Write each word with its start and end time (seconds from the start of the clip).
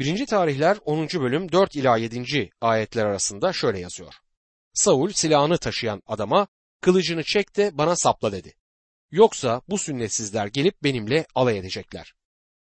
1. 0.00 0.26
tarihler 0.26 0.78
10. 0.84 1.08
bölüm 1.08 1.52
4 1.52 1.76
ila 1.76 1.96
7. 1.96 2.50
ayetler 2.60 3.06
arasında 3.06 3.52
şöyle 3.52 3.78
yazıyor. 3.78 4.14
Saul 4.74 5.10
silahını 5.10 5.58
taşıyan 5.58 6.02
adama 6.06 6.48
kılıcını 6.80 7.22
çek 7.22 7.56
de 7.56 7.78
bana 7.78 7.96
sapla 7.96 8.32
dedi. 8.32 8.54
Yoksa 9.10 9.62
bu 9.68 9.78
sünnetsizler 9.78 10.46
gelip 10.46 10.82
benimle 10.82 11.26
alay 11.34 11.58
edecekler. 11.58 12.14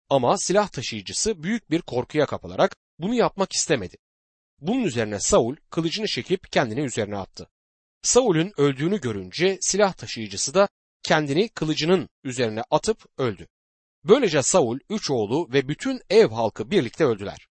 Ama 0.09 0.38
silah 0.38 0.69
taşıyıcısı 0.69 1.43
büyük 1.43 1.71
bir 1.71 1.82
korkuya 1.82 2.27
kapılarak 2.27 2.77
bunu 2.98 3.14
yapmak 3.14 3.53
istemedi. 3.53 3.97
Bunun 4.61 4.85
üzerine 4.85 5.21
Saul 5.21 5.57
kılıcını 5.71 6.07
çekip 6.07 6.53
kendini 6.53 6.81
üzerine 6.81 7.17
attı. 7.17 7.49
Saul'ün 8.03 8.53
öldüğünü 8.57 9.01
görünce 9.01 9.59
silah 9.61 9.93
taşıyıcısı 9.93 10.55
da 10.55 10.69
kendini 11.03 11.49
kılıcının 11.49 12.09
üzerine 12.25 12.63
atıp 12.71 13.05
öldü. 13.19 13.49
Böylece 14.09 14.43
Saul, 14.43 14.79
üç 14.90 15.11
oğlu 15.11 15.49
ve 15.53 15.69
bütün 15.69 16.01
ev 16.11 16.29
halkı 16.29 16.70
birlikte 16.70 17.05
öldüler. 17.05 17.48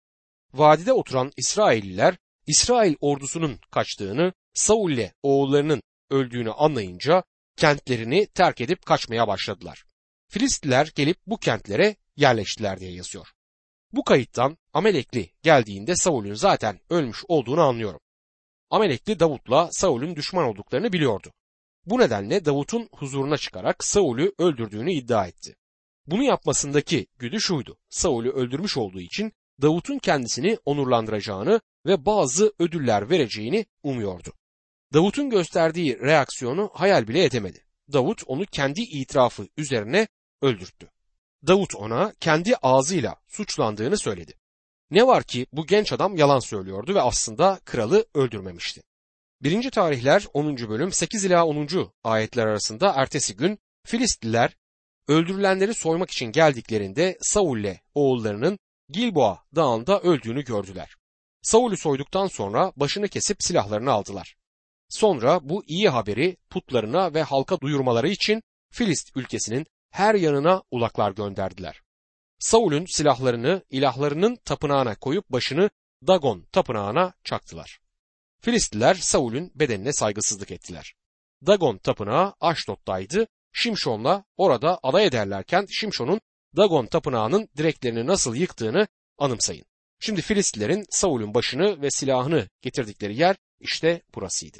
Vadide 0.52 0.92
oturan 0.92 1.32
İsrailliler, 1.36 2.16
İsrail 2.46 2.94
ordusunun 3.00 3.58
kaçtığını, 3.70 4.32
Saul 4.54 4.90
ile 4.90 5.14
oğullarının 5.22 5.82
öldüğünü 6.10 6.52
anlayınca 6.52 7.24
kentlerini 7.56 8.26
terk 8.26 8.60
edip 8.60 8.86
kaçmaya 8.86 9.28
başladılar. 9.28 9.84
Filistliler 10.28 10.92
gelip 10.94 11.16
bu 11.26 11.36
kentlere 11.36 11.96
yerleştiler 12.16 12.80
diye 12.80 12.92
yazıyor. 12.92 13.28
Bu 13.92 14.04
kayıttan 14.04 14.58
Amelekli 14.72 15.30
geldiğinde 15.42 15.96
Saul'ün 15.96 16.34
zaten 16.34 16.80
ölmüş 16.90 17.24
olduğunu 17.28 17.60
anlıyorum. 17.60 18.00
Amelekli 18.70 19.20
Davut'la 19.20 19.68
Saul'ün 19.72 20.16
düşman 20.16 20.44
olduklarını 20.44 20.92
biliyordu. 20.92 21.32
Bu 21.86 21.98
nedenle 21.98 22.44
Davut'un 22.44 22.88
huzuruna 22.92 23.36
çıkarak 23.36 23.84
Saul'ü 23.84 24.32
öldürdüğünü 24.38 24.92
iddia 24.92 25.26
etti. 25.26 25.54
Bunu 26.06 26.24
yapmasındaki 26.24 27.06
güdü 27.18 27.40
şuydu. 27.40 27.78
Saul'ü 27.88 28.30
öldürmüş 28.30 28.76
olduğu 28.76 29.00
için 29.00 29.32
Davut'un 29.62 29.98
kendisini 29.98 30.58
onurlandıracağını 30.64 31.60
ve 31.86 32.06
bazı 32.06 32.52
ödüller 32.58 33.10
vereceğini 33.10 33.66
umuyordu. 33.82 34.32
Davut'un 34.92 35.30
gösterdiği 35.30 35.98
reaksiyonu 35.98 36.70
hayal 36.74 37.08
bile 37.08 37.24
edemedi. 37.24 37.64
Davut 37.92 38.22
onu 38.26 38.46
kendi 38.46 38.80
itirafı 38.80 39.46
üzerine 39.56 40.08
öldürttü. 40.42 40.90
Davut 41.46 41.74
ona 41.74 42.12
kendi 42.20 42.56
ağzıyla 42.56 43.16
suçlandığını 43.28 43.98
söyledi. 43.98 44.34
Ne 44.90 45.06
var 45.06 45.22
ki 45.22 45.46
bu 45.52 45.66
genç 45.66 45.92
adam 45.92 46.16
yalan 46.16 46.38
söylüyordu 46.38 46.94
ve 46.94 47.00
aslında 47.00 47.60
kralı 47.64 48.06
öldürmemişti. 48.14 48.82
1. 49.42 49.70
tarihler 49.70 50.26
10. 50.34 50.56
bölüm 50.56 50.92
8 50.92 51.24
ila 51.24 51.46
10. 51.46 51.68
ayetler 52.04 52.46
arasında 52.46 52.92
ertesi 52.96 53.36
gün 53.36 53.58
Filistliler 53.84 54.56
öldürülenleri 55.08 55.74
soymak 55.74 56.10
için 56.10 56.26
geldiklerinde 56.26 57.18
Saul 57.20 57.58
ile 57.58 57.80
oğullarının 57.94 58.58
Gilboa 58.88 59.44
dağında 59.56 60.00
öldüğünü 60.00 60.44
gördüler. 60.44 60.96
Saul'ü 61.42 61.76
soyduktan 61.76 62.26
sonra 62.26 62.72
başını 62.76 63.08
kesip 63.08 63.42
silahlarını 63.42 63.92
aldılar. 63.92 64.36
Sonra 64.88 65.48
bu 65.48 65.64
iyi 65.66 65.88
haberi 65.88 66.36
putlarına 66.50 67.14
ve 67.14 67.22
halka 67.22 67.60
duyurmaları 67.60 68.08
için 68.08 68.42
Filist 68.70 69.16
ülkesinin 69.16 69.66
her 69.90 70.14
yanına 70.14 70.62
ulaklar 70.70 71.10
gönderdiler. 71.10 71.82
Saul'ün 72.38 72.86
silahlarını 72.86 73.64
ilahlarının 73.70 74.36
tapınağına 74.44 74.94
koyup 74.94 75.30
başını 75.30 75.70
Dagon 76.06 76.46
tapınağına 76.52 77.12
çaktılar. 77.24 77.80
Filistliler 78.40 78.94
Saul'ün 78.94 79.52
bedenine 79.54 79.92
saygısızlık 79.92 80.50
ettiler. 80.50 80.94
Dagon 81.46 81.78
tapınağı 81.78 82.34
Aşdod'daydı. 82.40 83.26
Şimşon'la 83.52 84.24
orada 84.36 84.78
alay 84.82 85.06
ederlerken 85.06 85.66
Şimşon'un 85.70 86.20
Dagon 86.56 86.86
tapınağının 86.86 87.48
direklerini 87.56 88.06
nasıl 88.06 88.34
yıktığını 88.34 88.86
anımsayın. 89.18 89.64
Şimdi 90.00 90.22
Filistlilerin 90.22 90.84
Saul'ün 90.90 91.34
başını 91.34 91.82
ve 91.82 91.90
silahını 91.90 92.48
getirdikleri 92.62 93.16
yer 93.16 93.36
işte 93.60 94.02
burasıydı. 94.14 94.58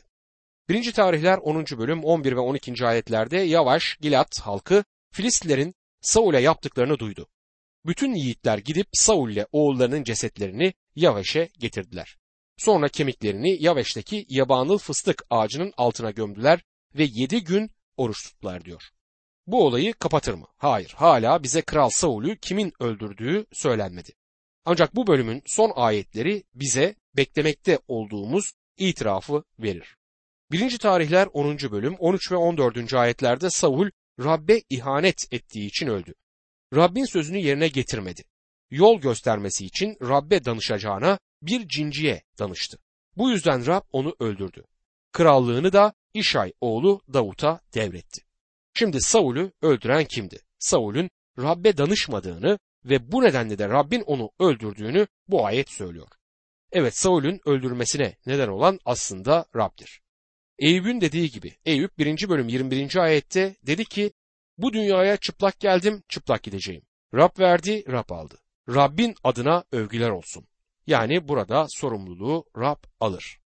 1. 0.69 0.93
tarihler 0.93 1.39
10. 1.39 1.65
bölüm 1.79 2.05
11 2.05 2.33
ve 2.33 2.41
12. 2.41 2.87
ayetlerde 2.87 3.37
Yavaş 3.39 3.97
Gilat 4.01 4.41
halkı 4.41 4.85
Filistlilerin 5.13 5.75
Saul'e 6.01 6.41
yaptıklarını 6.41 6.99
duydu. 6.99 7.29
Bütün 7.87 8.15
yiğitler 8.15 8.59
gidip 8.59 8.87
Saul 8.93 9.31
ile 9.31 9.47
oğullarının 9.53 10.05
cesetlerini 10.05 10.75
Yavaş'e 10.97 11.49
getirdiler. 11.59 12.17
Sonra 12.57 12.89
kemiklerini 12.89 13.63
Yavaş'taki 13.63 14.27
yabanıl 14.29 14.79
fıstık 14.79 15.23
ağacının 15.31 15.73
altına 15.77 16.11
gömdüler 16.11 16.63
ve 16.95 17.05
yedi 17.05 17.45
gün 17.45 17.71
oruç 17.97 18.25
tuttular 18.25 18.65
diyor. 18.65 18.83
Bu 19.47 19.67
olayı 19.67 19.93
kapatır 19.93 20.35
mı? 20.35 20.47
Hayır, 20.57 20.95
hala 20.97 21.43
bize 21.43 21.63
Kral 21.63 21.91
Saul'ü 21.91 22.37
kimin 22.37 22.73
öldürdüğü 22.81 23.47
söylenmedi. 23.53 24.13
Ancak 24.65 24.97
bu 24.97 25.07
bölümün 25.07 25.43
son 25.47 25.73
ayetleri 25.75 26.45
bize 26.55 26.95
beklemekte 27.17 27.79
olduğumuz 27.89 28.53
itirafı 28.77 29.45
verir. 29.59 29.97
1. 30.51 30.79
tarihler 30.79 31.29
10. 31.33 31.59
bölüm 31.59 31.95
13 31.99 32.33
ve 32.33 32.37
14. 32.37 32.95
ayetlerde 32.95 33.51
Saul 33.51 33.91
Rabbe 34.21 34.63
ihanet 34.71 35.33
ettiği 35.33 35.67
için 35.67 35.87
öldü. 35.87 36.15
Rabbin 36.75 37.05
sözünü 37.05 37.39
yerine 37.39 37.69
getirmedi. 37.69 38.25
Yol 38.71 39.01
göstermesi 39.01 39.65
için 39.65 39.97
Rabbe 40.03 40.45
danışacağına 40.45 41.19
bir 41.43 41.69
cinciye 41.69 42.23
danıştı. 42.39 42.79
Bu 43.17 43.31
yüzden 43.31 43.67
Rab 43.67 43.83
onu 43.93 44.17
öldürdü. 44.21 44.65
Krallığını 45.13 45.73
da 45.73 45.93
İşay 46.15 46.53
oğlu 46.61 47.01
Davut'a 47.13 47.61
devretti. 47.75 48.23
Şimdi 48.75 49.01
Saul'ü 49.01 49.53
öldüren 49.63 50.05
kimdi? 50.05 50.41
Saul'ün 50.59 51.11
Rabbe 51.39 51.77
danışmadığını 51.77 52.59
ve 52.85 53.13
bu 53.13 53.23
nedenle 53.23 53.59
de 53.59 53.69
Rabbin 53.69 54.01
onu 54.01 54.31
öldürdüğünü 54.41 55.07
bu 55.29 55.47
ayet 55.47 55.71
söylüyor. 55.71 56.09
Evet 56.73 56.97
Saul'ün 56.97 57.41
öldürmesine 57.45 58.17
neden 58.27 58.49
olan 58.49 58.79
aslında 58.85 59.47
Rab'dir. 59.57 60.01
Eyüp'ün 60.59 61.01
dediği 61.01 61.31
gibi 61.31 61.57
Eyüp 61.65 61.99
1. 61.99 62.29
bölüm 62.29 62.49
21. 62.49 62.97
ayette 62.97 63.57
dedi 63.63 63.85
ki 63.85 64.13
bu 64.59 64.73
dünyaya 64.73 65.17
çıplak 65.17 65.61
geldim 65.61 66.03
çıplak 66.09 66.43
gideceğim. 66.43 66.83
Rab 67.15 67.39
verdi 67.39 67.85
Rab 67.93 68.11
aldı. 68.11 68.39
Rabbin 68.69 69.15
adına 69.25 69.65
övgüler 69.73 70.11
olsun. 70.11 70.47
Yani 70.87 71.29
burada 71.29 71.67
sorumluluğu 71.69 72.45
Rab 72.59 72.85
alır. 73.01 73.42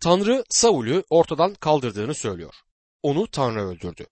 Tanrı 0.00 0.44
Saul'ü 0.50 1.04
ortadan 1.10 1.54
kaldırdığını 1.54 2.14
söylüyor. 2.14 2.54
Onu 3.02 3.26
Tanrı 3.26 3.68
öldürdü. 3.68 4.06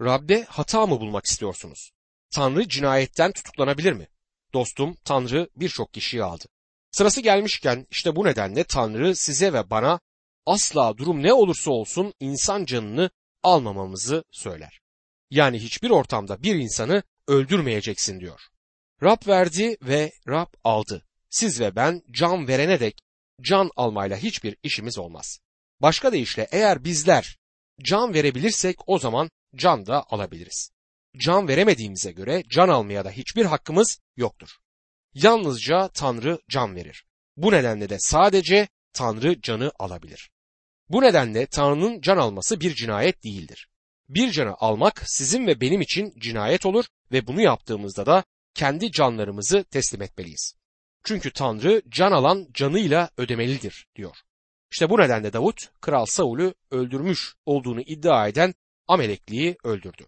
Rab'de 0.00 0.44
hata 0.44 0.86
mı 0.86 1.00
bulmak 1.00 1.26
istiyorsunuz? 1.26 1.90
Tanrı 2.34 2.68
cinayetten 2.68 3.32
tutuklanabilir 3.32 3.92
mi? 3.92 4.08
Dostum 4.54 4.96
Tanrı 5.04 5.48
birçok 5.56 5.94
kişiyi 5.94 6.24
aldı. 6.24 6.44
Sırası 6.90 7.20
gelmişken 7.20 7.86
işte 7.90 8.16
bu 8.16 8.24
nedenle 8.24 8.64
Tanrı 8.64 9.16
size 9.16 9.52
ve 9.52 9.70
bana 9.70 10.00
asla 10.46 10.98
durum 10.98 11.22
ne 11.22 11.32
olursa 11.32 11.70
olsun 11.70 12.14
insan 12.20 12.64
canını 12.64 13.10
almamamızı 13.42 14.24
söyler. 14.30 14.80
Yani 15.30 15.58
hiçbir 15.58 15.90
ortamda 15.90 16.42
bir 16.42 16.54
insanı 16.54 17.02
öldürmeyeceksin 17.28 18.20
diyor. 18.20 18.40
Rab 19.02 19.26
verdi 19.26 19.76
ve 19.82 20.12
Rab 20.28 20.52
aldı. 20.64 21.06
Siz 21.30 21.60
ve 21.60 21.76
ben 21.76 22.02
can 22.10 22.48
verene 22.48 22.80
dek 22.80 22.98
can 23.42 23.70
almayla 23.76 24.16
hiçbir 24.16 24.56
işimiz 24.62 24.98
olmaz. 24.98 25.38
Başka 25.82 26.12
deyişle 26.12 26.48
eğer 26.50 26.84
bizler 26.84 27.38
can 27.82 28.14
verebilirsek 28.14 28.76
o 28.86 28.98
zaman 28.98 29.30
can 29.56 29.86
da 29.86 30.04
alabiliriz. 30.08 30.70
Can 31.16 31.48
veremediğimize 31.48 32.12
göre 32.12 32.42
can 32.48 32.68
almaya 32.68 33.04
da 33.04 33.10
hiçbir 33.10 33.44
hakkımız 33.44 34.00
yoktur. 34.16 34.48
Yalnızca 35.14 35.88
Tanrı 35.88 36.38
can 36.48 36.74
verir. 36.74 37.04
Bu 37.36 37.52
nedenle 37.52 37.88
de 37.88 37.96
sadece 37.98 38.68
Tanrı 38.92 39.40
canı 39.40 39.72
alabilir. 39.78 40.30
Bu 40.88 41.02
nedenle 41.02 41.46
Tanrı'nın 41.46 42.00
can 42.00 42.16
alması 42.16 42.60
bir 42.60 42.74
cinayet 42.74 43.24
değildir. 43.24 43.68
Bir 44.08 44.30
canı 44.30 44.54
almak 44.58 45.02
sizin 45.06 45.46
ve 45.46 45.60
benim 45.60 45.80
için 45.80 46.12
cinayet 46.18 46.66
olur 46.66 46.84
ve 47.12 47.26
bunu 47.26 47.40
yaptığımızda 47.40 48.06
da 48.06 48.24
kendi 48.54 48.92
canlarımızı 48.92 49.64
teslim 49.64 50.02
etmeliyiz. 50.02 50.54
Çünkü 51.04 51.30
Tanrı 51.30 51.82
can 51.88 52.12
alan 52.12 52.48
canıyla 52.54 53.10
ödemelidir 53.16 53.86
diyor. 53.96 54.16
İşte 54.70 54.90
bu 54.90 54.98
nedenle 54.98 55.32
Davut 55.32 55.68
Kral 55.80 56.06
Saul'ü 56.06 56.54
öldürmüş 56.70 57.34
olduğunu 57.46 57.80
iddia 57.80 58.28
eden 58.28 58.54
Amelekli'yi 58.88 59.56
öldürdü. 59.64 60.06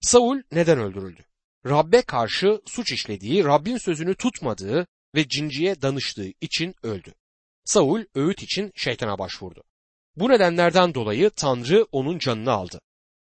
Saul 0.00 0.42
neden 0.52 0.78
öldürüldü? 0.78 1.24
Rabbe 1.66 2.02
karşı 2.02 2.60
suç 2.66 2.92
işlediği, 2.92 3.44
Rabbin 3.44 3.76
sözünü 3.76 4.14
tutmadığı 4.14 4.86
ve 5.14 5.28
cinciye 5.28 5.82
danıştığı 5.82 6.28
için 6.40 6.74
öldü. 6.82 7.14
Saul 7.64 8.04
öğüt 8.14 8.42
için 8.42 8.72
şeytana 8.74 9.18
başvurdu. 9.18 9.64
Bu 10.16 10.28
nedenlerden 10.28 10.94
dolayı 10.94 11.30
Tanrı 11.30 11.86
onun 11.92 12.18
canını 12.18 12.52
aldı. 12.52 12.80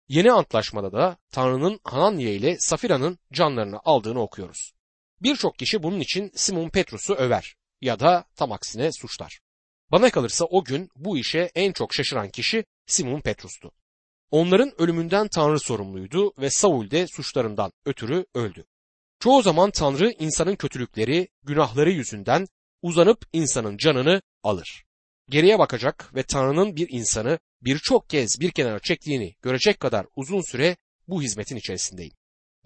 Yeni 0.08 0.32
antlaşmada 0.32 0.92
da 0.92 1.16
Tanrı'nın 1.30 1.80
Hananya 1.84 2.30
ile 2.30 2.56
Safira'nın 2.58 3.18
canlarını 3.32 3.80
aldığını 3.84 4.20
okuyoruz. 4.20 4.73
Birçok 5.24 5.58
kişi 5.58 5.82
bunun 5.82 6.00
için 6.00 6.30
Simon 6.34 6.68
Petrus'u 6.68 7.14
över 7.14 7.54
ya 7.80 8.00
da 8.00 8.24
tam 8.36 8.52
aksine 8.52 8.92
suçlar. 8.92 9.40
Bana 9.92 10.10
kalırsa 10.10 10.44
o 10.44 10.64
gün 10.64 10.88
bu 10.96 11.18
işe 11.18 11.50
en 11.54 11.72
çok 11.72 11.94
şaşıran 11.94 12.30
kişi 12.30 12.64
Simon 12.86 13.20
Petrus'tu. 13.20 13.70
Onların 14.30 14.80
ölümünden 14.80 15.28
Tanrı 15.28 15.60
sorumluydu 15.60 16.32
ve 16.38 16.50
Saul 16.50 16.90
de 16.90 17.06
suçlarından 17.06 17.72
ötürü 17.84 18.26
öldü. 18.34 18.64
Çoğu 19.20 19.42
zaman 19.42 19.70
Tanrı 19.70 20.10
insanın 20.18 20.56
kötülükleri, 20.56 21.28
günahları 21.42 21.90
yüzünden 21.90 22.46
uzanıp 22.82 23.26
insanın 23.32 23.76
canını 23.76 24.22
alır. 24.42 24.84
Geriye 25.30 25.58
bakacak 25.58 26.14
ve 26.14 26.22
Tanrı'nın 26.22 26.76
bir 26.76 26.88
insanı 26.90 27.38
birçok 27.62 28.10
kez 28.10 28.40
bir 28.40 28.50
kenara 28.50 28.78
çektiğini 28.78 29.34
görecek 29.42 29.80
kadar 29.80 30.06
uzun 30.16 30.50
süre 30.50 30.76
bu 31.08 31.22
hizmetin 31.22 31.56
içerisindeyim. 31.56 32.12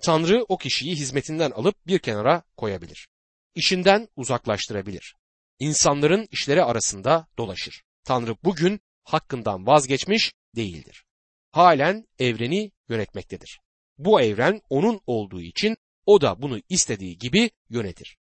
Tanrı 0.02 0.44
o 0.48 0.58
kişiyi 0.58 0.96
hizmetinden 0.96 1.50
alıp 1.50 1.86
bir 1.86 1.98
kenara 1.98 2.42
koyabilir. 2.56 3.08
İşinden 3.54 4.08
uzaklaştırabilir. 4.16 5.14
İnsanların 5.58 6.28
işleri 6.30 6.62
arasında 6.64 7.26
dolaşır. 7.38 7.82
Tanrı 8.04 8.36
bugün 8.44 8.80
hakkından 9.04 9.66
vazgeçmiş 9.66 10.32
değildir. 10.56 11.04
Halen 11.52 12.06
evreni 12.18 12.72
yönetmektedir. 12.88 13.60
Bu 13.98 14.20
evren 14.20 14.60
onun 14.70 15.00
olduğu 15.06 15.40
için 15.40 15.76
o 16.06 16.20
da 16.20 16.42
bunu 16.42 16.60
istediği 16.68 17.18
gibi 17.18 17.50
yönetir. 17.70 18.16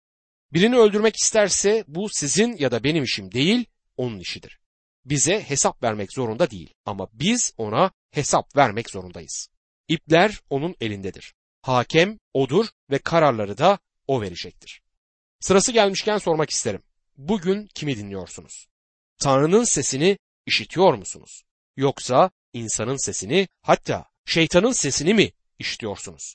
Birini 0.52 0.76
öldürmek 0.76 1.16
isterse 1.16 1.84
bu 1.88 2.08
sizin 2.08 2.56
ya 2.56 2.70
da 2.70 2.84
benim 2.84 3.04
işim 3.04 3.32
değil, 3.32 3.64
onun 3.96 4.18
işidir. 4.18 4.58
Bize 5.04 5.40
hesap 5.40 5.82
vermek 5.82 6.12
zorunda 6.12 6.50
değil 6.50 6.74
ama 6.84 7.08
biz 7.12 7.52
ona 7.56 7.90
hesap 8.10 8.56
vermek 8.56 8.90
zorundayız. 8.90 9.48
İpler 9.88 10.40
onun 10.50 10.74
elindedir. 10.80 11.34
Hakem 11.62 12.18
odur 12.34 12.66
ve 12.90 12.98
kararları 12.98 13.58
da 13.58 13.78
o 14.06 14.20
verecektir. 14.20 14.82
Sırası 15.40 15.72
gelmişken 15.72 16.18
sormak 16.18 16.50
isterim. 16.50 16.82
Bugün 17.16 17.68
kimi 17.74 17.96
dinliyorsunuz? 17.96 18.66
Tanrı'nın 19.18 19.64
sesini 19.64 20.18
işitiyor 20.46 20.94
musunuz? 20.94 21.42
Yoksa 21.76 22.30
insanın 22.52 22.96
sesini 22.96 23.48
hatta 23.62 24.04
şeytanın 24.24 24.72
sesini 24.72 25.14
mi 25.14 25.32
işitiyorsunuz? 25.58 26.34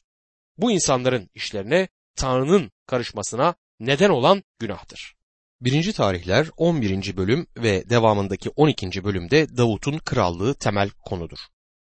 Bu 0.58 0.72
insanların 0.72 1.30
işlerine 1.34 1.88
Tanrı'nın 2.16 2.72
karışmasına 2.88 3.56
neden 3.80 4.10
olan 4.10 4.44
günahtır. 4.60 5.16
1. 5.62 5.94
tarihler 5.94 6.48
11. 6.58 7.18
bölüm 7.18 7.48
ve 7.58 7.90
devamındaki 7.90 8.50
12. 8.50 9.04
bölümde 9.04 9.58
Davut'un 9.58 9.98
krallığı 9.98 10.54
temel 10.56 10.90
konudur. 10.90 11.38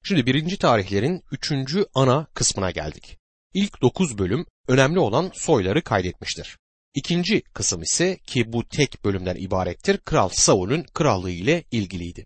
Şimdi 0.03 0.25
1. 0.25 0.57
tarihlerin 0.57 1.23
3. 1.31 1.51
ana 1.93 2.25
kısmına 2.33 2.71
geldik. 2.71 3.17
İlk 3.55 3.81
9 3.81 4.17
bölüm 4.17 4.45
önemli 4.67 4.99
olan 4.99 5.31
soyları 5.33 5.83
kaydetmiştir. 5.83 6.57
İkinci 6.93 7.41
kısım 7.41 7.81
ise 7.81 8.17
ki 8.17 8.53
bu 8.53 8.67
tek 8.67 9.05
bölümden 9.05 9.35
ibarettir 9.35 9.97
Kral 9.97 10.29
Saul'ün 10.29 10.83
krallığı 10.93 11.31
ile 11.31 11.63
ilgiliydi. 11.71 12.25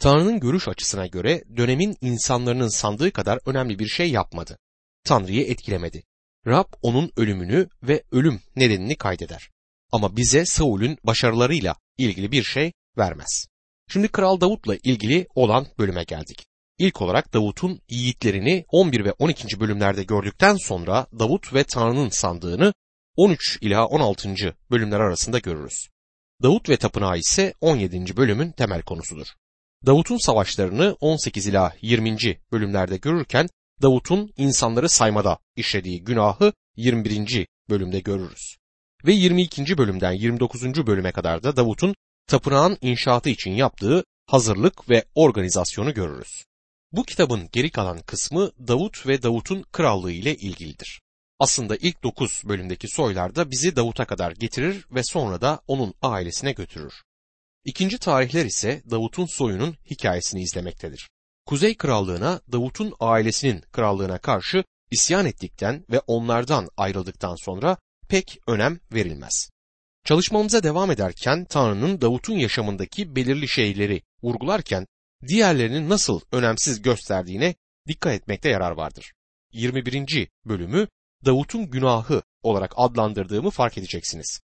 Tanrı'nın 0.00 0.40
görüş 0.40 0.68
açısına 0.68 1.06
göre 1.06 1.44
dönemin 1.56 1.96
insanların 2.00 2.68
sandığı 2.68 3.12
kadar 3.12 3.38
önemli 3.46 3.78
bir 3.78 3.86
şey 3.86 4.10
yapmadı. 4.10 4.58
Tanrı'yı 5.04 5.46
etkilemedi. 5.46 6.02
Rab 6.46 6.72
onun 6.82 7.12
ölümünü 7.16 7.68
ve 7.82 8.02
ölüm 8.12 8.40
nedenini 8.56 8.96
kaydeder. 8.96 9.50
Ama 9.92 10.16
bize 10.16 10.44
Saul'ün 10.44 10.98
başarılarıyla 11.04 11.76
ilgili 11.98 12.32
bir 12.32 12.42
şey 12.42 12.72
vermez. 12.98 13.46
Şimdi 13.88 14.08
Kral 14.08 14.40
Davut'la 14.40 14.76
ilgili 14.76 15.26
olan 15.34 15.66
bölüme 15.78 16.04
geldik. 16.04 16.46
İlk 16.78 17.02
olarak 17.02 17.34
Davut'un 17.34 17.80
yiğitlerini 17.88 18.64
11 18.68 19.04
ve 19.04 19.12
12. 19.12 19.60
bölümlerde 19.60 20.02
gördükten 20.02 20.56
sonra 20.56 21.06
Davut 21.18 21.54
ve 21.54 21.64
Tanrı'nın 21.64 22.08
sandığını 22.08 22.74
13 23.16 23.58
ila 23.60 23.86
16. 23.86 24.34
bölümler 24.70 25.00
arasında 25.00 25.38
görürüz. 25.38 25.88
Davut 26.42 26.68
ve 26.68 26.76
tapınağı 26.76 27.18
ise 27.18 27.54
17. 27.60 28.16
bölümün 28.16 28.52
temel 28.52 28.82
konusudur. 28.82 29.26
Davut'un 29.86 30.26
savaşlarını 30.26 30.96
18 31.00 31.46
ila 31.46 31.72
20. 31.82 32.16
bölümlerde 32.52 32.96
görürken 32.96 33.48
Davut'un 33.82 34.32
insanları 34.36 34.88
saymada 34.88 35.38
işlediği 35.56 36.04
günahı 36.04 36.52
21. 36.76 37.46
bölümde 37.70 38.00
görürüz. 38.00 38.56
Ve 39.06 39.12
22. 39.12 39.78
bölümden 39.78 40.12
29. 40.12 40.86
bölüme 40.86 41.12
kadar 41.12 41.42
da 41.42 41.56
Davut'un 41.56 41.94
tapınağın 42.26 42.78
inşaatı 42.80 43.30
için 43.30 43.50
yaptığı 43.50 44.04
hazırlık 44.26 44.90
ve 44.90 45.04
organizasyonu 45.14 45.94
görürüz. 45.94 46.44
Bu 46.96 47.04
kitabın 47.04 47.48
geri 47.52 47.70
kalan 47.70 47.98
kısmı 47.98 48.50
Davut 48.68 49.06
ve 49.06 49.22
Davut'un 49.22 49.62
krallığı 49.62 50.12
ile 50.12 50.36
ilgilidir. 50.36 51.00
Aslında 51.38 51.76
ilk 51.76 52.02
9 52.02 52.42
bölümdeki 52.44 52.88
soylar 52.88 53.34
da 53.34 53.50
bizi 53.50 53.76
Davut'a 53.76 54.04
kadar 54.04 54.32
getirir 54.32 54.86
ve 54.90 55.02
sonra 55.02 55.40
da 55.40 55.60
onun 55.66 55.94
ailesine 56.02 56.52
götürür. 56.52 56.94
İkinci 57.64 57.98
tarihler 57.98 58.44
ise 58.44 58.82
Davut'un 58.90 59.26
soyunun 59.26 59.76
hikayesini 59.90 60.42
izlemektedir. 60.42 61.08
Kuzey 61.46 61.76
Krallığına 61.76 62.40
Davut'un 62.52 62.94
ailesinin 63.00 63.60
krallığına 63.60 64.18
karşı 64.18 64.64
isyan 64.90 65.26
ettikten 65.26 65.84
ve 65.90 66.00
onlardan 66.00 66.68
ayrıldıktan 66.76 67.36
sonra 67.44 67.76
pek 68.08 68.38
önem 68.46 68.80
verilmez. 68.92 69.50
Çalışmamıza 70.04 70.62
devam 70.62 70.90
ederken 70.90 71.44
Tanrı'nın 71.44 72.00
Davut'un 72.00 72.38
yaşamındaki 72.38 73.16
belirli 73.16 73.48
şeyleri 73.48 74.02
vurgularken 74.22 74.86
diğerlerini 75.28 75.88
nasıl 75.88 76.20
önemsiz 76.32 76.82
gösterdiğine 76.82 77.54
dikkat 77.88 78.14
etmekte 78.14 78.48
yarar 78.48 78.70
vardır. 78.70 79.12
21. 79.52 80.28
bölümü 80.44 80.88
Davut'un 81.24 81.70
günahı 81.70 82.22
olarak 82.42 82.72
adlandırdığımı 82.76 83.50
fark 83.50 83.78
edeceksiniz. 83.78 84.40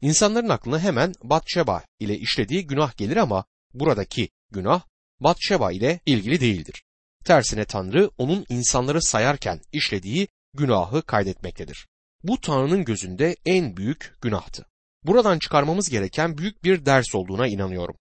İnsanların 0.00 0.48
aklına 0.48 0.80
hemen 0.80 1.12
Batşeba 1.22 1.84
ile 2.00 2.18
işlediği 2.18 2.66
günah 2.66 2.96
gelir 2.96 3.16
ama 3.16 3.44
buradaki 3.74 4.28
günah 4.50 4.82
Batşeba 5.20 5.72
ile 5.72 6.00
ilgili 6.06 6.40
değildir. 6.40 6.82
Tersine 7.24 7.64
Tanrı 7.64 8.10
onun 8.18 8.46
insanları 8.48 9.02
sayarken 9.02 9.60
işlediği 9.72 10.28
günahı 10.54 11.02
kaydetmektedir. 11.02 11.86
Bu 12.22 12.40
Tanrı'nın 12.40 12.84
gözünde 12.84 13.36
en 13.44 13.76
büyük 13.76 14.14
günahtı. 14.20 14.66
Buradan 15.04 15.38
çıkarmamız 15.38 15.90
gereken 15.90 16.38
büyük 16.38 16.64
bir 16.64 16.86
ders 16.86 17.14
olduğuna 17.14 17.46
inanıyorum. 17.46 17.96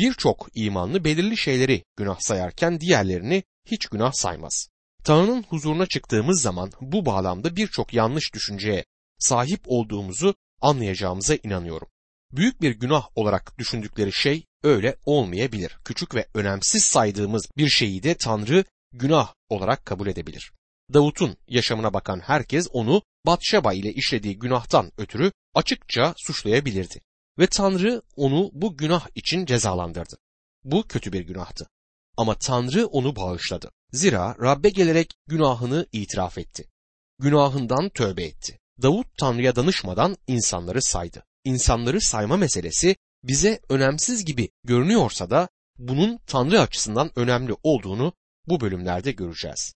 Birçok 0.00 0.48
imanlı 0.54 1.04
belirli 1.04 1.36
şeyleri 1.36 1.84
günah 1.96 2.20
sayarken 2.20 2.80
diğerlerini 2.80 3.42
hiç 3.66 3.86
günah 3.86 4.12
saymaz. 4.12 4.68
Tanrı'nın 5.04 5.42
huzuruna 5.42 5.86
çıktığımız 5.86 6.42
zaman 6.42 6.72
bu 6.80 7.06
bağlamda 7.06 7.56
birçok 7.56 7.94
yanlış 7.94 8.34
düşünceye 8.34 8.84
sahip 9.18 9.60
olduğumuzu 9.66 10.34
anlayacağımıza 10.60 11.34
inanıyorum. 11.34 11.88
Büyük 12.32 12.62
bir 12.62 12.70
günah 12.70 13.08
olarak 13.14 13.58
düşündükleri 13.58 14.12
şey 14.12 14.44
öyle 14.62 14.96
olmayabilir. 15.04 15.78
Küçük 15.84 16.14
ve 16.14 16.26
önemsiz 16.34 16.84
saydığımız 16.84 17.48
bir 17.56 17.68
şeyi 17.68 18.02
de 18.02 18.14
Tanrı 18.14 18.64
günah 18.92 19.34
olarak 19.48 19.86
kabul 19.86 20.06
edebilir. 20.06 20.52
Davut'un 20.94 21.36
yaşamına 21.48 21.94
bakan 21.94 22.20
herkes 22.20 22.68
onu 22.72 23.02
Batşeba 23.26 23.72
ile 23.72 23.92
işlediği 23.92 24.38
günahtan 24.38 24.92
ötürü 24.98 25.32
açıkça 25.54 26.14
suçlayabilirdi. 26.16 27.00
Ve 27.40 27.46
Tanrı 27.46 28.02
onu 28.16 28.50
bu 28.52 28.76
günah 28.76 29.08
için 29.14 29.46
cezalandırdı. 29.46 30.16
Bu 30.64 30.82
kötü 30.82 31.12
bir 31.12 31.20
günahtı. 31.20 31.68
Ama 32.16 32.34
Tanrı 32.34 32.86
onu 32.86 33.16
bağışladı. 33.16 33.70
Zira 33.92 34.36
Rabbe 34.40 34.68
gelerek 34.68 35.14
günahını 35.26 35.86
itiraf 35.92 36.38
etti. 36.38 36.70
Günahından 37.18 37.88
tövbe 37.88 38.24
etti. 38.24 38.58
Davut 38.82 39.06
Tanrı'ya 39.18 39.56
danışmadan 39.56 40.16
insanları 40.26 40.82
saydı. 40.82 41.24
İnsanları 41.44 42.00
sayma 42.00 42.36
meselesi 42.36 42.96
bize 43.22 43.60
önemsiz 43.68 44.24
gibi 44.24 44.48
görünüyorsa 44.64 45.30
da 45.30 45.48
bunun 45.78 46.18
Tanrı 46.26 46.60
açısından 46.60 47.10
önemli 47.16 47.54
olduğunu 47.62 48.12
bu 48.46 48.60
bölümlerde 48.60 49.12
göreceğiz. 49.12 49.74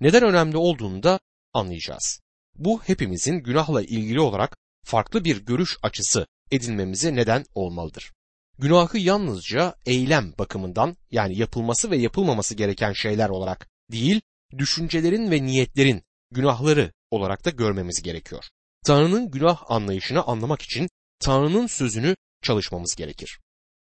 Neden 0.00 0.22
önemli 0.22 0.56
olduğunu 0.56 1.02
da 1.02 1.20
anlayacağız. 1.52 2.20
Bu 2.54 2.82
hepimizin 2.82 3.36
günahla 3.36 3.82
ilgili 3.82 4.20
olarak 4.20 4.56
farklı 4.84 5.24
bir 5.24 5.44
görüş 5.44 5.78
açısı 5.82 6.26
edinmemize 6.52 7.14
neden 7.14 7.44
olmalıdır. 7.54 8.12
Günahı 8.58 8.98
yalnızca 8.98 9.74
eylem 9.86 10.34
bakımından 10.38 10.96
yani 11.10 11.38
yapılması 11.38 11.90
ve 11.90 11.96
yapılmaması 11.96 12.54
gereken 12.54 12.92
şeyler 12.92 13.28
olarak 13.28 13.68
değil, 13.90 14.20
düşüncelerin 14.58 15.30
ve 15.30 15.44
niyetlerin 15.44 16.02
günahları 16.30 16.92
olarak 17.10 17.44
da 17.44 17.50
görmemiz 17.50 18.02
gerekiyor. 18.02 18.44
Tanrı'nın 18.84 19.30
günah 19.30 19.70
anlayışını 19.70 20.22
anlamak 20.22 20.62
için 20.62 20.88
Tanrı'nın 21.20 21.66
sözünü 21.66 22.16
çalışmamız 22.42 22.94
gerekir. 22.94 23.40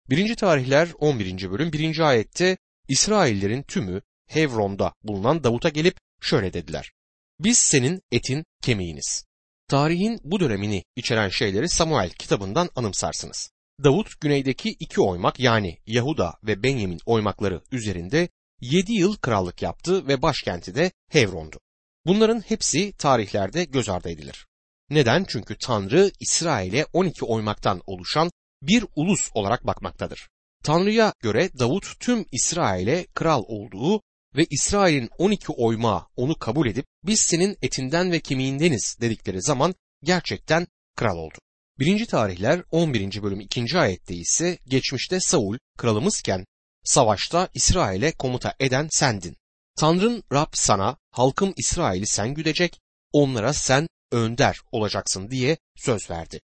1. 0.09 0.35
Tarihler 0.35 0.89
11. 0.99 1.51
bölüm 1.51 1.73
1. 1.73 1.99
ayette 1.99 2.57
İsraillerin 2.87 3.63
tümü 3.63 4.01
Hevron'da 4.27 4.93
bulunan 5.03 5.43
Davut'a 5.43 5.69
gelip 5.69 5.97
şöyle 6.21 6.53
dediler. 6.53 6.91
Biz 7.39 7.57
senin 7.57 8.01
etin 8.11 8.45
kemiğiniz. 8.61 9.26
Tarihin 9.69 10.19
bu 10.23 10.39
dönemini 10.39 10.83
içeren 10.95 11.29
şeyleri 11.29 11.69
Samuel 11.69 12.09
kitabından 12.09 12.69
anımsarsınız. 12.75 13.51
Davut 13.83 14.21
güneydeki 14.21 14.69
iki 14.69 15.01
oymak 15.01 15.39
yani 15.39 15.77
Yahuda 15.85 16.33
ve 16.43 16.63
Benyamin 16.63 16.99
oymakları 17.05 17.61
üzerinde 17.71 18.29
7 18.61 18.93
yıl 18.93 19.17
krallık 19.17 19.61
yaptı 19.61 20.07
ve 20.07 20.21
başkenti 20.21 20.75
de 20.75 20.91
Hevron'du. 21.09 21.59
Bunların 22.05 22.39
hepsi 22.39 22.93
tarihlerde 22.97 23.63
göz 23.63 23.89
ardı 23.89 24.09
edilir. 24.09 24.47
Neden? 24.89 25.25
Çünkü 25.27 25.57
Tanrı 25.57 26.11
İsrail'e 26.19 26.85
12 26.93 27.25
oymaktan 27.25 27.81
oluşan 27.87 28.31
bir 28.61 28.85
ulus 28.95 29.29
olarak 29.33 29.67
bakmaktadır. 29.67 30.29
Tanrı'ya 30.63 31.13
göre 31.19 31.49
Davut 31.59 31.99
tüm 31.99 32.25
İsrail'e 32.31 33.05
kral 33.13 33.43
olduğu 33.47 34.01
ve 34.35 34.45
İsrail'in 34.49 35.09
12 35.17 35.51
oymağı 35.51 36.05
onu 36.15 36.35
kabul 36.35 36.67
edip 36.67 36.85
biz 37.03 37.19
senin 37.19 37.57
etinden 37.61 38.11
ve 38.11 38.19
kemiğindeniz 38.19 38.97
dedikleri 39.01 39.41
zaman 39.41 39.75
gerçekten 40.03 40.67
kral 40.95 41.17
oldu. 41.17 41.37
1. 41.79 42.05
tarihler 42.05 42.63
11. 42.71 43.23
bölüm 43.23 43.39
2. 43.39 43.77
ayette 43.77 44.15
ise 44.15 44.57
geçmişte 44.65 45.19
Saul 45.19 45.57
kralımızken 45.77 46.45
savaşta 46.83 47.49
İsrail'e 47.53 48.11
komuta 48.11 48.53
eden 48.59 48.87
sendin. 48.91 49.37
Tanrın 49.79 50.23
Rab 50.33 50.51
sana 50.53 50.97
halkım 51.11 51.53
İsrail'i 51.57 52.07
sen 52.07 52.33
güdecek, 52.33 52.79
onlara 53.11 53.53
sen 53.53 53.87
önder 54.11 54.61
olacaksın 54.71 55.31
diye 55.31 55.57
söz 55.75 56.09
verdi. 56.09 56.41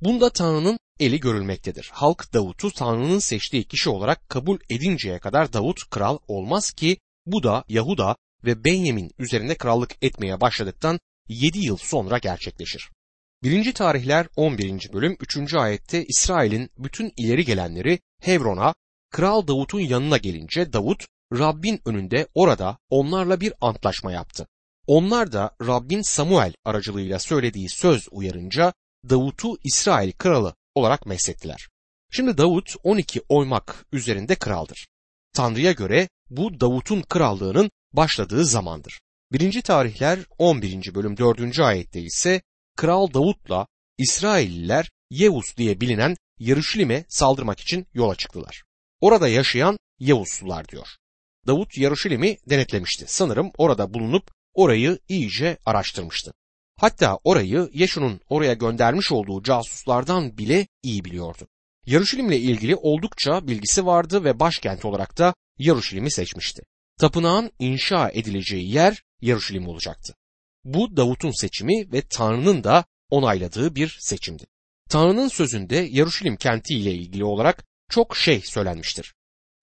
Bunda 0.00 0.30
Tanrı'nın 0.30 0.78
eli 1.00 1.20
görülmektedir. 1.20 1.90
Halk 1.92 2.32
Davut'u 2.32 2.72
Tanrı'nın 2.72 3.18
seçtiği 3.18 3.64
kişi 3.64 3.90
olarak 3.90 4.28
kabul 4.28 4.58
edinceye 4.70 5.18
kadar 5.18 5.52
Davut 5.52 5.90
kral 5.90 6.18
olmaz 6.28 6.70
ki 6.70 6.96
bu 7.26 7.42
da 7.42 7.64
Yahuda 7.68 8.16
ve 8.44 8.64
Benyamin 8.64 9.10
üzerinde 9.18 9.54
krallık 9.54 9.96
etmeye 10.02 10.40
başladıktan 10.40 11.00
7 11.28 11.58
yıl 11.58 11.76
sonra 11.76 12.18
gerçekleşir. 12.18 12.90
1. 13.42 13.74
tarihler 13.74 14.26
11. 14.36 14.92
bölüm 14.92 15.16
3. 15.20 15.54
ayette 15.54 16.04
İsrail'in 16.04 16.70
bütün 16.78 17.12
ileri 17.16 17.44
gelenleri 17.44 17.98
Hebron'a 18.22 18.74
Kral 19.10 19.46
Davut'un 19.46 19.80
yanına 19.80 20.16
gelince 20.16 20.72
Davut 20.72 21.06
Rabbin 21.32 21.80
önünde 21.86 22.28
orada 22.34 22.78
onlarla 22.90 23.40
bir 23.40 23.52
antlaşma 23.60 24.12
yaptı. 24.12 24.46
Onlar 24.86 25.32
da 25.32 25.56
Rabbin 25.62 26.02
Samuel 26.02 26.52
aracılığıyla 26.64 27.18
söylediği 27.18 27.68
söz 27.68 28.08
uyarınca 28.10 28.72
Davut'u 29.10 29.58
İsrail 29.64 30.12
kralı 30.12 30.54
olarak 30.74 31.06
meslettiler. 31.06 31.68
Şimdi 32.10 32.38
Davut 32.38 32.74
12 32.82 33.22
oymak 33.28 33.86
üzerinde 33.92 34.34
kraldır. 34.34 34.86
Tanrı'ya 35.34 35.72
göre 35.72 36.08
bu 36.36 36.60
Davut'un 36.60 37.02
krallığının 37.02 37.70
başladığı 37.92 38.44
zamandır. 38.44 39.00
1. 39.32 39.62
tarihler 39.62 40.18
11. 40.38 40.94
bölüm 40.94 41.16
4. 41.16 41.60
ayette 41.60 42.00
ise 42.00 42.42
Kral 42.76 43.14
Davut'la 43.14 43.66
İsrailliler 43.98 44.90
Yevus 45.10 45.56
diye 45.56 45.80
bilinen 45.80 46.16
Yarışlim'e 46.38 47.04
saldırmak 47.08 47.60
için 47.60 47.86
yola 47.94 48.14
çıktılar. 48.14 48.62
Orada 49.00 49.28
yaşayan 49.28 49.78
Yevuslular 49.98 50.68
diyor. 50.68 50.88
Davut 51.46 51.78
Yarışlim'i 51.78 52.38
denetlemişti. 52.50 53.04
Sanırım 53.08 53.50
orada 53.58 53.94
bulunup 53.94 54.30
orayı 54.54 54.98
iyice 55.08 55.58
araştırmıştı. 55.66 56.32
Hatta 56.76 57.18
orayı 57.24 57.70
Yeşu'nun 57.72 58.20
oraya 58.28 58.54
göndermiş 58.54 59.12
olduğu 59.12 59.42
casuslardan 59.42 60.38
bile 60.38 60.66
iyi 60.82 61.04
biliyordu. 61.04 61.46
Yarışilim'le 61.86 62.32
ilgili 62.32 62.76
oldukça 62.76 63.46
bilgisi 63.48 63.86
vardı 63.86 64.24
ve 64.24 64.40
başkent 64.40 64.84
olarak 64.84 65.18
da 65.18 65.34
Yarışilim'i 65.58 66.10
seçmişti. 66.10 66.62
Tapınağın 67.00 67.50
inşa 67.58 68.10
edileceği 68.10 68.72
yer 68.72 69.02
Yarışilim 69.20 69.68
olacaktı. 69.68 70.14
Bu 70.64 70.96
Davut'un 70.96 71.40
seçimi 71.40 71.92
ve 71.92 72.02
Tanrı'nın 72.02 72.64
da 72.64 72.84
onayladığı 73.10 73.74
bir 73.74 73.98
seçimdi. 74.00 74.44
Tanrı'nın 74.88 75.28
sözünde 75.28 75.76
Yarışilim 75.76 76.36
kenti 76.36 76.74
ile 76.74 76.92
ilgili 76.92 77.24
olarak 77.24 77.64
çok 77.90 78.16
şey 78.16 78.40
söylenmiştir. 78.40 79.14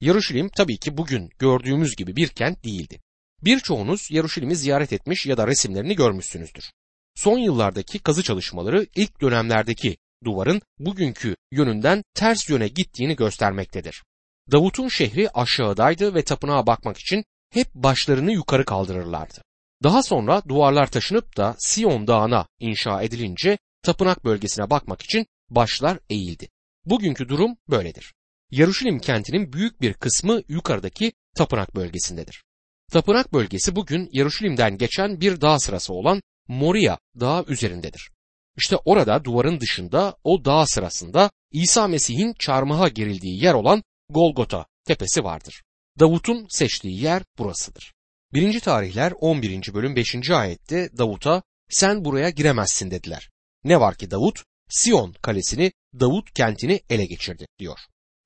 Yarışilim 0.01 0.49
tabii 0.49 0.77
ki 0.77 0.97
bugün 0.97 1.29
gördüğümüz 1.39 1.95
gibi 1.95 2.15
bir 2.15 2.27
kent 2.27 2.63
değildi. 2.63 3.01
Birçoğunuz 3.41 4.11
Yarışilim'i 4.11 4.55
ziyaret 4.55 4.93
etmiş 4.93 5.25
ya 5.25 5.37
da 5.37 5.47
resimlerini 5.47 5.95
görmüşsünüzdür. 5.95 6.71
Son 7.15 7.37
yıllardaki 7.37 7.99
kazı 7.99 8.23
çalışmaları 8.23 8.87
ilk 8.95 9.21
dönemlerdeki 9.21 9.97
duvarın 10.25 10.61
bugünkü 10.79 11.35
yönünden 11.51 12.03
ters 12.13 12.49
yöne 12.49 12.67
gittiğini 12.67 13.15
göstermektedir. 13.15 14.03
Davut'un 14.51 14.87
şehri 14.87 15.29
aşağıdaydı 15.29 16.15
ve 16.15 16.23
tapınağa 16.23 16.67
bakmak 16.67 16.97
için 16.97 17.25
hep 17.49 17.75
başlarını 17.75 18.31
yukarı 18.31 18.65
kaldırırlardı. 18.65 19.41
Daha 19.83 20.03
sonra 20.03 20.41
duvarlar 20.47 20.91
taşınıp 20.91 21.37
da 21.37 21.55
Sion 21.59 22.07
Dağı'na 22.07 22.47
inşa 22.59 23.01
edilince 23.01 23.57
tapınak 23.83 24.25
bölgesine 24.25 24.69
bakmak 24.69 25.01
için 25.01 25.27
başlar 25.49 25.99
eğildi. 26.09 26.49
Bugünkü 26.85 27.29
durum 27.29 27.57
böyledir. 27.69 28.13
Yaruşilim 28.51 28.99
kentinin 28.99 29.53
büyük 29.53 29.81
bir 29.81 29.93
kısmı 29.93 30.41
yukarıdaki 30.47 31.13
tapınak 31.35 31.75
bölgesindedir. 31.75 32.43
Tapınak 32.91 33.33
bölgesi 33.33 33.75
bugün 33.75 34.09
Yaruşilim'den 34.11 34.77
geçen 34.77 35.21
bir 35.21 35.41
dağ 35.41 35.59
sırası 35.59 35.93
olan 35.93 36.21
Moria 36.47 36.97
dağı 37.19 37.45
üzerindedir. 37.47 38.11
İşte 38.57 38.75
orada 38.85 39.23
duvarın 39.23 39.59
dışında 39.59 40.15
o 40.23 40.45
dağ 40.45 40.65
sırasında 40.65 41.31
İsa 41.51 41.87
Mesih'in 41.87 42.33
çarmıha 42.39 42.87
gerildiği 42.87 43.43
yer 43.43 43.53
olan 43.53 43.83
Golgota 44.11 44.65
tepesi 44.85 45.23
vardır. 45.23 45.63
Davut'un 45.99 46.47
seçtiği 46.49 47.01
yer 47.01 47.23
burasıdır. 47.37 47.93
1. 48.33 48.59
tarihler 48.59 49.13
11. 49.19 49.73
bölüm 49.73 49.95
5. 49.95 50.29
ayette 50.29 50.89
Davut'a 50.97 51.43
sen 51.69 52.05
buraya 52.05 52.29
giremezsin 52.29 52.91
dediler. 52.91 53.29
Ne 53.63 53.79
var 53.79 53.95
ki 53.95 54.11
Davut 54.11 54.43
Sion 54.69 55.13
kalesini 55.21 55.71
Davut 55.99 56.33
kentini 56.33 56.81
ele 56.89 57.05
geçirdi 57.05 57.45
diyor. 57.59 57.79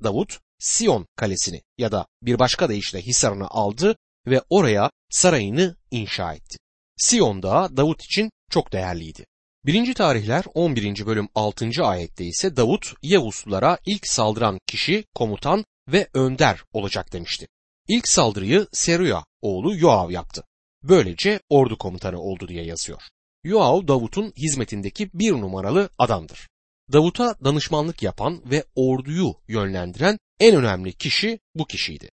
Davut 0.04 0.39
Sion 0.60 1.06
kalesini 1.15 1.62
ya 1.77 1.92
da 1.92 2.06
bir 2.22 2.39
başka 2.39 2.70
deyişle 2.70 3.01
Hisar'ını 3.01 3.48
aldı 3.48 3.96
ve 4.27 4.42
oraya 4.50 4.92
sarayını 5.10 5.75
inşa 5.92 6.34
etti. 6.34 6.58
Sion 6.98 7.44
Dağı 7.44 7.77
Davut 7.77 8.04
için 8.04 8.32
çok 8.51 8.72
değerliydi. 8.72 9.25
1. 9.65 9.94
tarihler 9.94 10.44
11. 10.54 11.06
bölüm 11.06 11.27
6. 11.36 11.70
ayette 11.84 12.25
ise 12.25 12.56
Davut 12.58 12.94
Yavuzlulara 13.01 13.77
ilk 13.86 14.08
saldıran 14.08 14.60
kişi 14.68 15.06
komutan 15.15 15.65
ve 15.88 16.08
önder 16.13 16.63
olacak 16.74 17.13
demişti. 17.13 17.48
İlk 17.88 18.08
saldırıyı 18.08 18.68
Seruya 18.72 19.25
oğlu 19.42 19.75
Yoav 19.77 20.12
yaptı. 20.12 20.44
Böylece 20.84 21.39
ordu 21.50 21.77
komutanı 21.77 22.22
oldu 22.22 22.48
diye 22.48 22.65
yazıyor. 22.65 23.01
Yoav 23.44 23.88
Davut'un 23.88 24.34
hizmetindeki 24.38 25.10
bir 25.13 25.32
numaralı 25.32 25.89
adamdır. 25.98 26.48
Davut'a 26.94 27.36
danışmanlık 27.44 28.04
yapan 28.04 28.42
ve 28.46 28.63
orduyu 28.75 29.34
yönlendiren 29.48 30.18
en 30.39 30.56
önemli 30.56 30.94
kişi 30.94 31.39
bu 31.56 31.65
kişiydi. 31.65 32.10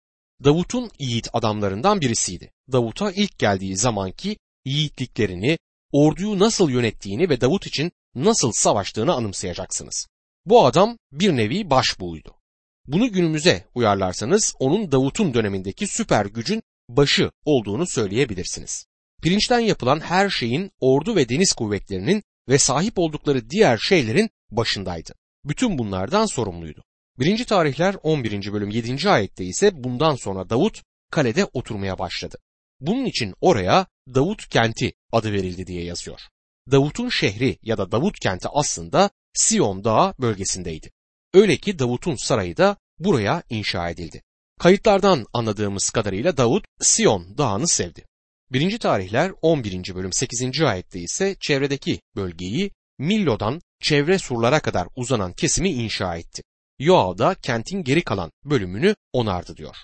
Davut'un 0.44 0.90
yiğit 0.98 1.28
adamlarından 1.32 2.00
birisiydi. 2.00 2.52
Davut'a 2.72 3.12
ilk 3.12 3.38
geldiği 3.38 3.76
zamanki 3.76 4.36
yiğitliklerini, 4.64 5.58
orduyu 5.92 6.38
nasıl 6.38 6.70
yönettiğini 6.70 7.28
ve 7.28 7.40
Davut 7.40 7.66
için 7.66 7.92
nasıl 8.14 8.52
savaştığını 8.52 9.14
anımsayacaksınız. 9.14 10.06
Bu 10.46 10.66
adam 10.66 10.98
bir 11.12 11.36
nevi 11.36 11.70
başbuğuydu. 11.70 12.35
Bunu 12.88 13.12
günümüze 13.12 13.64
uyarlarsanız 13.74 14.54
onun 14.58 14.92
Davut'un 14.92 15.34
dönemindeki 15.34 15.86
süper 15.86 16.26
gücün 16.26 16.62
başı 16.88 17.30
olduğunu 17.44 17.86
söyleyebilirsiniz. 17.86 18.86
Pirinçten 19.22 19.60
yapılan 19.60 20.00
her 20.00 20.30
şeyin 20.30 20.70
ordu 20.80 21.16
ve 21.16 21.28
deniz 21.28 21.52
kuvvetlerinin 21.52 22.22
ve 22.48 22.58
sahip 22.58 22.98
oldukları 22.98 23.50
diğer 23.50 23.78
şeylerin 23.78 24.30
başındaydı. 24.50 25.14
Bütün 25.44 25.78
bunlardan 25.78 26.26
sorumluydu. 26.26 26.82
1. 27.18 27.44
tarihler 27.44 27.96
11. 28.02 28.52
bölüm 28.52 28.70
7. 28.70 29.10
ayette 29.10 29.44
ise 29.44 29.84
bundan 29.84 30.14
sonra 30.14 30.50
Davut 30.50 30.82
kalede 31.10 31.44
oturmaya 31.44 31.98
başladı. 31.98 32.38
Bunun 32.80 33.04
için 33.04 33.34
oraya 33.40 33.86
Davut 34.14 34.48
kenti 34.48 34.92
adı 35.12 35.32
verildi 35.32 35.66
diye 35.66 35.84
yazıyor. 35.84 36.20
Davut'un 36.70 37.08
şehri 37.08 37.58
ya 37.62 37.78
da 37.78 37.92
Davut 37.92 38.20
kenti 38.20 38.48
aslında 38.52 39.10
Sion 39.34 39.84
Dağı 39.84 40.14
bölgesindeydi. 40.20 40.90
Öyle 41.36 41.56
ki 41.56 41.78
Davut'un 41.78 42.16
sarayı 42.16 42.56
da 42.56 42.76
buraya 42.98 43.42
inşa 43.50 43.90
edildi. 43.90 44.22
Kayıtlardan 44.60 45.26
anladığımız 45.32 45.90
kadarıyla 45.90 46.36
Davut 46.36 46.64
Sion 46.80 47.38
Dağı'nı 47.38 47.68
sevdi. 47.68 48.04
1. 48.52 48.78
tarihler 48.78 49.32
11. 49.42 49.94
bölüm 49.94 50.12
8. 50.12 50.60
ayette 50.60 51.00
ise 51.00 51.36
çevredeki 51.40 52.00
bölgeyi 52.16 52.70
Millo'dan 52.98 53.60
çevre 53.80 54.18
surlara 54.18 54.60
kadar 54.60 54.88
uzanan 54.96 55.32
kesimi 55.32 55.70
inşa 55.70 56.16
etti. 56.16 56.42
Yoav 56.78 57.18
da 57.18 57.34
kentin 57.34 57.84
geri 57.84 58.02
kalan 58.02 58.30
bölümünü 58.44 58.94
onardı 59.12 59.56
diyor. 59.56 59.76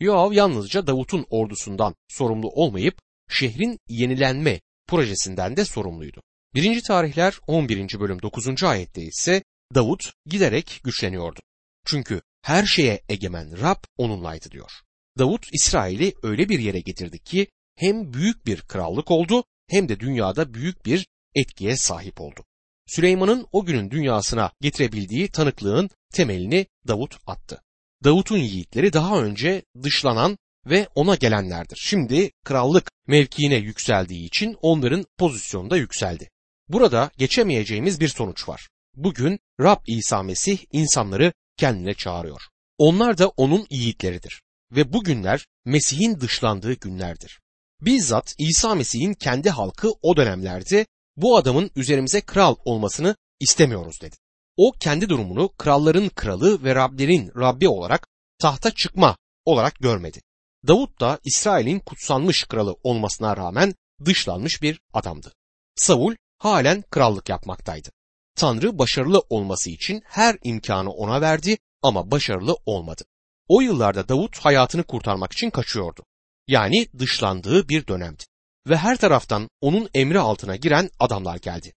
Yoav 0.00 0.32
yalnızca 0.32 0.86
Davut'un 0.86 1.26
ordusundan 1.30 1.94
sorumlu 2.08 2.48
olmayıp 2.48 2.98
şehrin 3.30 3.78
yenilenme 3.88 4.60
projesinden 4.86 5.56
de 5.56 5.64
sorumluydu. 5.64 6.20
1. 6.54 6.82
tarihler 6.82 7.34
11. 7.46 8.00
bölüm 8.00 8.22
9. 8.22 8.64
ayette 8.64 9.02
ise 9.02 9.42
Davut 9.74 10.12
giderek 10.26 10.80
güçleniyordu. 10.84 11.40
Çünkü 11.86 12.20
her 12.42 12.66
şeye 12.66 13.02
egemen 13.08 13.60
Rab 13.60 13.84
onunlaydı 13.96 14.50
diyor. 14.50 14.70
Davut 15.18 15.46
İsrail'i 15.52 16.14
öyle 16.22 16.48
bir 16.48 16.58
yere 16.58 16.80
getirdi 16.80 17.18
ki 17.18 17.46
hem 17.76 18.12
büyük 18.12 18.46
bir 18.46 18.60
krallık 18.60 19.10
oldu 19.10 19.44
hem 19.68 19.88
de 19.88 20.00
dünyada 20.00 20.54
büyük 20.54 20.86
bir 20.86 21.06
etkiye 21.34 21.76
sahip 21.76 22.20
oldu. 22.20 22.44
Süleyman'ın 22.86 23.46
o 23.52 23.64
günün 23.64 23.90
dünyasına 23.90 24.52
getirebildiği 24.60 25.28
tanıklığın 25.28 25.90
temelini 26.12 26.66
Davut 26.88 27.18
attı. 27.26 27.62
Davut'un 28.04 28.38
yiğitleri 28.38 28.92
daha 28.92 29.22
önce 29.22 29.62
dışlanan 29.82 30.38
ve 30.66 30.88
ona 30.94 31.14
gelenlerdir. 31.14 31.78
Şimdi 31.80 32.30
krallık 32.44 32.90
mevkiine 33.06 33.56
yükseldiği 33.56 34.26
için 34.26 34.56
onların 34.62 35.04
pozisyonu 35.18 35.70
da 35.70 35.76
yükseldi. 35.76 36.30
Burada 36.68 37.10
geçemeyeceğimiz 37.18 38.00
bir 38.00 38.08
sonuç 38.08 38.48
var. 38.48 38.68
Bugün 38.98 39.38
Rab 39.60 39.80
İsa 39.86 40.22
Mesih 40.22 40.58
insanları 40.72 41.32
kendine 41.56 41.94
çağırıyor. 41.94 42.42
Onlar 42.78 43.18
da 43.18 43.28
onun 43.28 43.66
yiğitleridir 43.70 44.42
ve 44.72 44.92
bugünler 44.92 45.46
Mesih'in 45.64 46.20
dışlandığı 46.20 46.72
günlerdir. 46.72 47.40
Bizzat 47.80 48.34
İsa 48.38 48.74
Mesih'in 48.74 49.14
kendi 49.14 49.50
halkı 49.50 49.92
o 50.02 50.16
dönemlerde 50.16 50.86
bu 51.16 51.36
adamın 51.36 51.70
üzerimize 51.76 52.20
kral 52.20 52.56
olmasını 52.64 53.16
istemiyoruz 53.40 54.00
dedi. 54.00 54.16
O 54.56 54.72
kendi 54.80 55.08
durumunu 55.08 55.48
kralların 55.48 56.08
kralı 56.08 56.64
ve 56.64 56.74
Rablerin 56.74 57.32
Rabbi 57.36 57.68
olarak 57.68 58.06
tahta 58.38 58.70
çıkma 58.70 59.16
olarak 59.44 59.74
görmedi. 59.74 60.20
Davut 60.68 61.00
da 61.00 61.18
İsrail'in 61.24 61.78
kutsanmış 61.78 62.44
kralı 62.44 62.76
olmasına 62.82 63.36
rağmen 63.36 63.74
dışlanmış 64.04 64.62
bir 64.62 64.80
adamdı. 64.92 65.32
Saul 65.76 66.14
halen 66.38 66.82
krallık 66.90 67.28
yapmaktaydı. 67.28 67.90
Tanrı 68.38 68.78
başarılı 68.78 69.22
olması 69.30 69.70
için 69.70 70.02
her 70.04 70.38
imkanı 70.44 70.90
ona 70.90 71.20
verdi 71.20 71.58
ama 71.82 72.10
başarılı 72.10 72.56
olmadı. 72.66 73.04
O 73.48 73.60
yıllarda 73.60 74.08
Davut 74.08 74.38
hayatını 74.38 74.82
kurtarmak 74.82 75.32
için 75.32 75.50
kaçıyordu. 75.50 76.04
Yani 76.46 76.86
dışlandığı 76.98 77.68
bir 77.68 77.86
dönemdi. 77.86 78.24
Ve 78.68 78.76
her 78.76 78.96
taraftan 78.96 79.48
onun 79.60 79.88
emri 79.94 80.18
altına 80.18 80.56
giren 80.56 80.90
adamlar 80.98 81.36
geldi. 81.36 81.72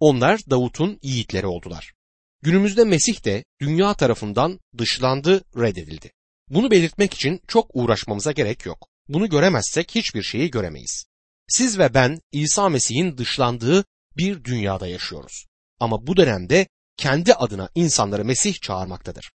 Onlar 0.00 0.40
Davut'un 0.50 0.98
yiğitleri 1.02 1.46
oldular. 1.46 1.92
Günümüzde 2.42 2.84
Mesih 2.84 3.24
de 3.24 3.44
dünya 3.60 3.94
tarafından 3.94 4.60
dışlandı, 4.78 5.44
reddedildi. 5.56 6.12
Bunu 6.50 6.70
belirtmek 6.70 7.14
için 7.14 7.40
çok 7.48 7.70
uğraşmamıza 7.74 8.32
gerek 8.32 8.66
yok. 8.66 8.88
Bunu 9.08 9.28
göremezsek 9.28 9.94
hiçbir 9.94 10.22
şeyi 10.22 10.50
göremeyiz. 10.50 11.04
Siz 11.48 11.78
ve 11.78 11.94
ben 11.94 12.20
İsa 12.32 12.68
Mesih'in 12.68 13.18
dışlandığı 13.18 13.84
bir 14.16 14.44
dünyada 14.44 14.86
yaşıyoruz. 14.86 15.46
Ama 15.80 16.06
bu 16.06 16.16
dönemde 16.16 16.66
kendi 16.96 17.34
adına 17.34 17.68
insanları 17.74 18.24
Mesih 18.24 18.54
çağırmaktadır. 18.54 19.30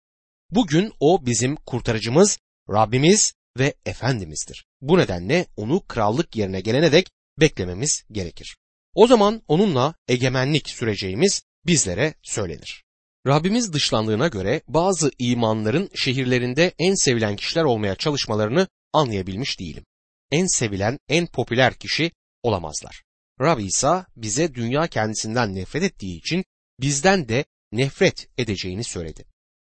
Bugün 0.50 0.92
o 1.00 1.26
bizim 1.26 1.56
kurtarıcımız, 1.56 2.38
Rabbimiz 2.70 3.35
ve 3.59 3.75
Efendimizdir. 3.87 4.66
Bu 4.80 4.99
nedenle 4.99 5.47
onu 5.56 5.87
krallık 5.87 6.37
yerine 6.37 6.61
gelene 6.61 6.92
dek 6.92 7.11
beklememiz 7.40 8.04
gerekir. 8.12 8.56
O 8.94 9.06
zaman 9.06 9.42
onunla 9.49 9.94
egemenlik 10.09 10.70
süreceğimiz 10.70 11.42
bizlere 11.66 12.14
söylenir. 12.23 12.85
Rabbimiz 13.26 13.73
dışlandığına 13.73 14.28
göre 14.28 14.62
bazı 14.68 15.11
imanların 15.18 15.90
şehirlerinde 15.94 16.73
en 16.78 16.94
sevilen 16.94 17.37
kişiler 17.37 17.64
olmaya 17.64 17.94
çalışmalarını 17.94 18.68
anlayabilmiş 18.92 19.61
değilim. 19.61 19.85
En 20.30 20.47
sevilen, 20.47 20.99
en 21.09 21.26
popüler 21.26 21.75
kişi 21.75 22.12
olamazlar. 22.42 23.02
Rab 23.40 23.59
İsa 23.59 24.06
bize 24.16 24.54
dünya 24.54 24.87
kendisinden 24.87 25.54
nefret 25.54 25.82
ettiği 25.82 26.18
için 26.18 26.44
bizden 26.80 27.28
de 27.28 27.44
nefret 27.73 28.28
edeceğini 28.38 28.85
söyledi. 28.85 29.25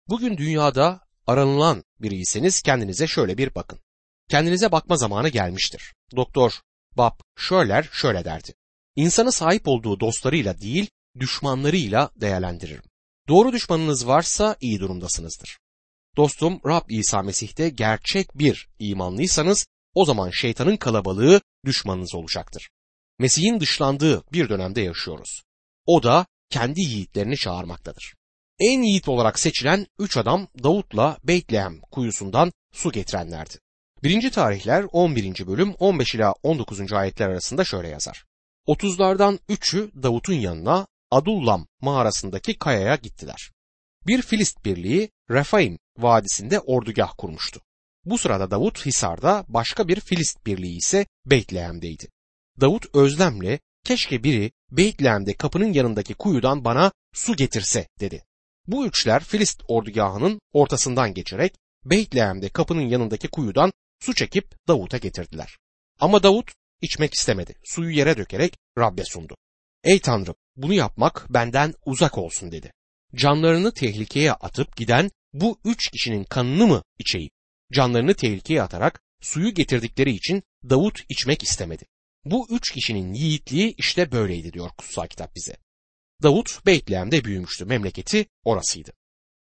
Bugün 0.07 0.37
dünyada 0.37 1.01
aranılan 1.27 1.83
biriyseniz 1.99 2.61
kendinize 2.61 3.07
şöyle 3.07 3.37
bir 3.37 3.55
bakın. 3.55 3.79
Kendinize 4.29 4.71
bakma 4.71 4.97
zamanı 4.97 5.29
gelmiştir. 5.29 5.93
Doktor 6.15 6.51
Bob 6.97 7.13
Schöller 7.37 7.89
şöyle 7.91 8.25
derdi. 8.25 8.53
İnsanı 8.95 9.31
sahip 9.31 9.67
olduğu 9.67 9.99
dostlarıyla 9.99 10.61
değil, 10.61 10.89
düşmanlarıyla 11.19 12.11
değerlendiririm. 12.15 12.83
Doğru 13.27 13.53
düşmanınız 13.53 14.07
varsa 14.07 14.55
iyi 14.61 14.79
durumdasınızdır. 14.79 15.59
Dostum 16.17 16.61
Rab 16.65 16.89
İsa 16.89 17.21
Mesih'te 17.21 17.69
gerçek 17.69 18.37
bir 18.39 18.69
imanlıysanız 18.79 19.67
o 19.93 20.05
zaman 20.05 20.29
şeytanın 20.29 20.77
kalabalığı 20.77 21.41
düşmanınız 21.65 22.15
olacaktır. 22.15 22.69
Mesih'in 23.19 23.59
dışlandığı 23.59 24.23
bir 24.33 24.49
dönemde 24.49 24.81
yaşıyoruz. 24.81 25.43
O 25.85 26.03
da 26.03 26.25
kendi 26.49 26.81
yiğitlerini 26.81 27.37
çağırmaktadır. 27.37 28.13
En 28.59 28.81
yiğit 28.81 29.07
olarak 29.07 29.39
seçilen 29.39 29.87
üç 29.99 30.17
adam 30.17 30.47
Davut'la 30.63 31.17
Beytlehem 31.23 31.81
kuyusundan 31.81 32.51
su 32.73 32.91
getirenlerdi. 32.91 33.53
Birinci 34.03 34.31
tarihler 34.31 34.85
11. 34.91 35.47
bölüm 35.47 35.73
15 35.79 36.15
ila 36.15 36.33
19. 36.43 36.93
ayetler 36.93 37.29
arasında 37.29 37.63
şöyle 37.63 37.87
yazar. 37.87 38.25
Otuzlardan 38.65 39.39
üçü 39.49 39.91
Davut'un 40.03 40.33
yanına 40.33 40.87
Adullam 41.11 41.67
mağarasındaki 41.81 42.57
kayaya 42.57 42.95
gittiler. 42.95 43.51
Bir 44.07 44.21
Filist 44.21 44.65
birliği 44.65 45.09
Refaim 45.31 45.79
vadisinde 45.97 46.59
ordugah 46.59 47.13
kurmuştu. 47.17 47.61
Bu 48.05 48.17
sırada 48.17 48.51
Davut 48.51 48.85
Hisar'da 48.85 49.45
başka 49.47 49.87
bir 49.87 49.99
Filist 49.99 50.45
birliği 50.45 50.77
ise 50.77 51.05
Beytlehem'deydi. 51.25 52.07
Davut 52.61 52.95
özlemle 52.95 53.59
keşke 53.85 54.23
biri 54.23 54.51
Beytlehem'de 54.71 55.33
kapının 55.33 55.73
yanındaki 55.73 56.13
kuyudan 56.13 56.65
bana 56.65 56.91
su 57.13 57.35
getirse 57.35 57.87
dedi. 57.99 58.23
Bu 58.67 58.87
üçler 58.87 59.23
Filist 59.23 59.61
ordugahının 59.67 60.41
ortasından 60.53 61.13
geçerek 61.13 61.55
Beytlehem'de 61.85 62.49
kapının 62.49 62.81
yanındaki 62.89 63.27
kuyudan 63.27 63.71
su 63.99 64.13
çekip 64.13 64.67
Davut'a 64.67 64.97
getirdiler. 64.97 65.57
Ama 65.99 66.23
Davut 66.23 66.51
içmek 66.81 67.13
istemedi. 67.13 67.55
Suyu 67.63 67.89
yere 67.89 68.17
dökerek 68.17 68.57
Rab'be 68.77 69.03
sundu. 69.05 69.35
Ey 69.83 69.99
Tanrım 69.99 70.35
bunu 70.55 70.73
yapmak 70.73 71.27
benden 71.29 71.73
uzak 71.85 72.17
olsun 72.17 72.51
dedi. 72.51 72.73
Canlarını 73.15 73.73
tehlikeye 73.73 74.33
atıp 74.33 74.77
giden 74.77 75.11
bu 75.33 75.59
üç 75.65 75.89
kişinin 75.89 76.23
kanını 76.23 76.67
mı 76.67 76.83
içeyim? 76.99 77.29
Canlarını 77.73 78.13
tehlikeye 78.13 78.61
atarak 78.61 79.01
suyu 79.21 79.53
getirdikleri 79.53 80.11
için 80.11 80.43
Davut 80.69 80.99
içmek 81.09 81.43
istemedi. 81.43 81.85
Bu 82.25 82.47
üç 82.49 82.71
kişinin 82.71 83.13
yiğitliği 83.13 83.75
işte 83.77 84.11
böyleydi 84.11 84.53
diyor 84.53 84.69
kutsal 84.77 85.07
kitap 85.07 85.35
bize. 85.35 85.55
Davut 86.23 86.65
Beytlehem'de 86.65 87.23
büyümüştü. 87.23 87.65
Memleketi 87.65 88.25
orasıydı. 88.43 88.91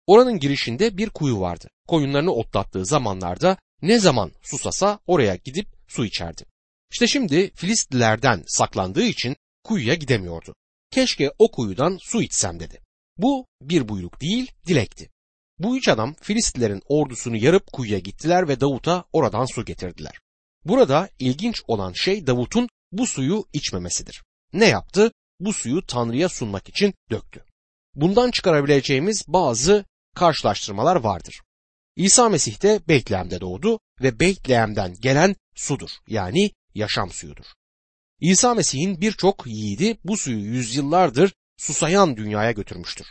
Oranın 0.07 0.39
girişinde 0.39 0.97
bir 0.97 1.11
kuyu 1.11 1.41
vardı. 1.41 1.69
Koyunlarını 1.89 2.33
otlattığı 2.33 2.87
zamanlarda 2.87 3.57
ne 3.83 3.99
zaman 3.99 4.33
susasa 4.43 4.99
oraya 5.07 5.37
gidip 5.37 5.69
su 5.89 6.05
içerdi. 6.05 6.45
İşte 6.93 7.07
şimdi 7.07 7.51
Filistlilerden 7.55 8.45
saklandığı 8.47 9.05
için 9.05 9.37
kuyuya 9.65 9.95
gidemiyordu. 9.95 10.55
Keşke 10.91 11.33
o 11.39 11.51
kuyudan 11.51 11.99
su 12.01 12.23
içsem 12.23 12.61
dedi. 12.61 12.81
Bu 13.19 13.47
bir 13.63 13.89
buyruk 13.89 14.21
değil, 14.21 14.53
dilekti. 14.67 15.11
Bu 15.59 15.77
üç 15.77 15.89
adam 15.89 16.15
Filistlilerin 16.23 16.83
ordusunu 16.89 17.37
yarıp 17.37 17.73
kuyuya 17.73 17.99
gittiler 17.99 18.49
ve 18.49 18.61
Davut'a 18.61 19.05
oradan 19.13 19.45
su 19.45 19.65
getirdiler. 19.65 20.21
Burada 20.69 21.09
ilginç 21.19 21.63
olan 21.67 21.93
şey 21.93 22.27
Davut'un 22.27 22.69
bu 22.93 23.07
suyu 23.07 23.45
içmemesidir. 23.53 24.23
Ne 24.53 24.67
yaptı? 24.67 25.13
Bu 25.41 25.53
suyu 25.53 25.87
Tanrı'ya 25.87 26.29
sunmak 26.29 26.69
için 26.69 26.95
döktü. 27.11 27.45
Bundan 27.95 28.31
çıkarabileceğimiz 28.31 29.25
bazı 29.29 29.85
karşılaştırmalar 30.15 30.97
vardır. 30.97 31.41
İsa 31.97 32.29
Mesih 32.29 32.63
de 32.63 32.81
Beytlehem'de 32.89 33.41
doğdu 33.41 33.79
ve 34.03 34.21
Beytlehem'den 34.21 34.95
gelen 35.01 35.37
sudur 35.55 35.91
yani 36.09 36.51
yaşam 36.75 37.11
suyudur. 37.11 37.45
İsa 38.21 38.55
Mesih'in 38.55 39.01
birçok 39.01 39.47
yiğidi 39.47 39.99
bu 40.05 40.17
suyu 40.17 40.39
yüzyıllardır 40.39 41.33
susayan 41.57 42.17
dünyaya 42.17 42.53
götürmüştür. 42.53 43.07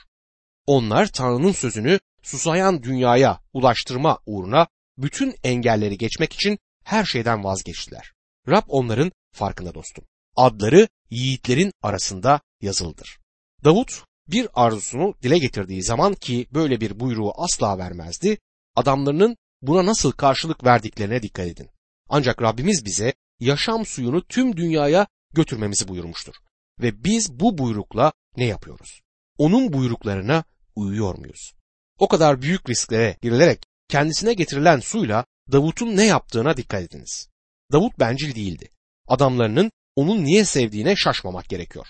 Onlar 0.65 1.07
Tanrı'nın 1.07 1.51
sözünü 1.51 1.99
susayan 2.21 2.83
dünyaya 2.83 3.41
ulaştırma 3.53 4.19
uğruna 4.25 4.67
bütün 4.97 5.35
engelleri 5.43 5.97
geçmek 5.97 6.33
için 6.33 6.59
her 6.85 7.05
şeyden 7.05 7.43
vazgeçtiler. 7.43 8.13
Rab 8.47 8.63
onların 8.67 9.11
farkında 9.31 9.73
dostum. 9.73 10.05
Adları 10.35 10.87
yiğitlerin 11.09 11.71
arasında 11.81 12.41
yazılıdır. 12.61 13.19
Davut 13.63 14.03
bir 14.27 14.47
arzusunu 14.53 15.15
dile 15.23 15.37
getirdiği 15.37 15.83
zaman 15.83 16.13
ki 16.13 16.47
böyle 16.53 16.81
bir 16.81 16.99
buyruğu 16.99 17.33
asla 17.37 17.77
vermezdi, 17.77 18.37
adamlarının 18.75 19.37
buna 19.61 19.85
nasıl 19.85 20.11
karşılık 20.11 20.63
verdiklerine 20.63 21.21
dikkat 21.21 21.47
edin. 21.47 21.69
Ancak 22.09 22.41
Rabbimiz 22.41 22.85
bize 22.85 23.13
yaşam 23.39 23.85
suyunu 23.85 24.27
tüm 24.27 24.57
dünyaya 24.57 25.07
götürmemizi 25.33 25.87
buyurmuştur. 25.87 26.33
Ve 26.79 27.03
biz 27.03 27.39
bu 27.39 27.57
buyrukla 27.57 28.13
ne 28.37 28.45
yapıyoruz? 28.45 29.01
Onun 29.37 29.73
buyruklarına 29.73 30.43
uyuyor 30.75 31.17
muyuz? 31.17 31.53
O 31.99 32.07
kadar 32.07 32.41
büyük 32.41 32.69
risklere 32.69 33.17
girilerek 33.21 33.65
kendisine 33.89 34.33
getirilen 34.33 34.79
suyla 34.79 35.25
Davut'un 35.51 35.97
ne 35.97 36.05
yaptığına 36.05 36.57
dikkat 36.57 36.83
ediniz. 36.83 37.29
Davut 37.71 37.99
bencil 37.99 38.35
değildi. 38.35 38.69
Adamlarının 39.07 39.71
onun 39.95 40.23
niye 40.23 40.45
sevdiğine 40.45 40.95
şaşmamak 40.95 41.49
gerekiyor. 41.49 41.87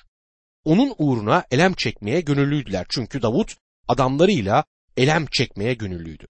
Onun 0.66 0.96
uğruna 0.98 1.46
elem 1.52 1.74
çekmeye 1.74 2.22
gönüllüydüler 2.22 2.86
çünkü 2.90 3.22
Davut 3.22 3.56
adamlarıyla 3.88 4.64
elem 4.98 5.26
çekmeye 5.32 5.74
gönüllüydü. 5.74 6.28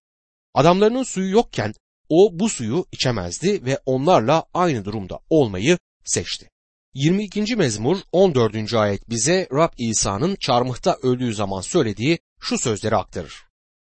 Adamlarının 0.54 1.04
suyu 1.04 1.32
yokken 1.32 1.74
o 2.10 2.30
bu 2.40 2.50
suyu 2.50 2.86
içemezdi 2.92 3.66
ve 3.66 3.80
onlarla 3.86 4.46
aynı 4.54 4.86
durumda 4.86 5.20
olmayı 5.30 5.78
seçti. 6.04 6.50
22. 6.94 7.56
mezmur 7.56 7.98
14. 8.12 8.74
ayet 8.74 9.10
bize 9.10 9.48
Rab 9.52 9.74
İsa'nın 9.78 10.36
çarmıhta 10.36 10.98
öldüğü 11.04 11.34
zaman 11.34 11.62
söylediği 11.62 12.20
şu 12.40 12.58
sözleri 12.58 12.96
aktarır. 12.96 13.44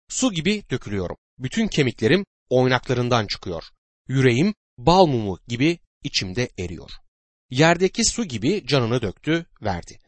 Su 0.10 0.34
gibi 0.34 0.64
dökülüyorum. 0.70 1.18
Bütün 1.40 1.68
kemiklerim 1.68 2.26
oynaklarından 2.52 3.28
çıkıyor. 3.28 3.64
Yüreğim 4.08 4.54
bal 4.78 5.06
mumu 5.06 5.40
gibi 5.48 5.80
içimde 6.04 6.50
eriyor. 6.60 6.92
Yerdeki 7.50 8.06
su 8.06 8.26
gibi 8.26 8.68
canını 8.68 9.02
döktü, 9.02 9.46
verdi. 9.62 10.00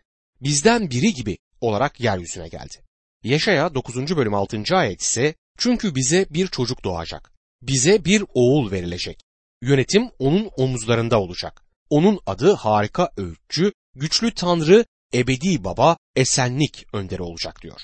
Bizden 0.42 0.90
biri 0.90 1.14
gibi 1.14 1.38
olarak 1.62 2.00
yeryüzüne 2.00 2.48
geldi. 2.48 2.76
Yaşaya 3.24 3.76
9. 3.76 4.18
bölüm 4.18 4.34
6. 4.34 4.64
ayet 4.72 5.02
ise 5.02 5.36
çünkü 5.58 5.96
bize 5.96 6.26
bir 6.30 6.48
çocuk 6.48 6.84
doğacak 6.84 7.34
bize 7.68 8.06
bir 8.06 8.24
oğul 8.34 8.72
verilecek. 8.72 9.24
Yönetim 9.62 10.10
onun 10.20 10.50
omuzlarında 10.58 11.22
olacak. 11.22 11.64
Onun 11.90 12.20
adı 12.26 12.54
harika 12.54 13.12
öğütçü, 13.18 13.74
güçlü 13.96 14.34
tanrı, 14.34 14.86
ebedi 15.14 15.64
baba, 15.64 15.98
esenlik 16.16 16.86
önderi 16.94 17.22
olacak 17.22 17.62
diyor. 17.62 17.82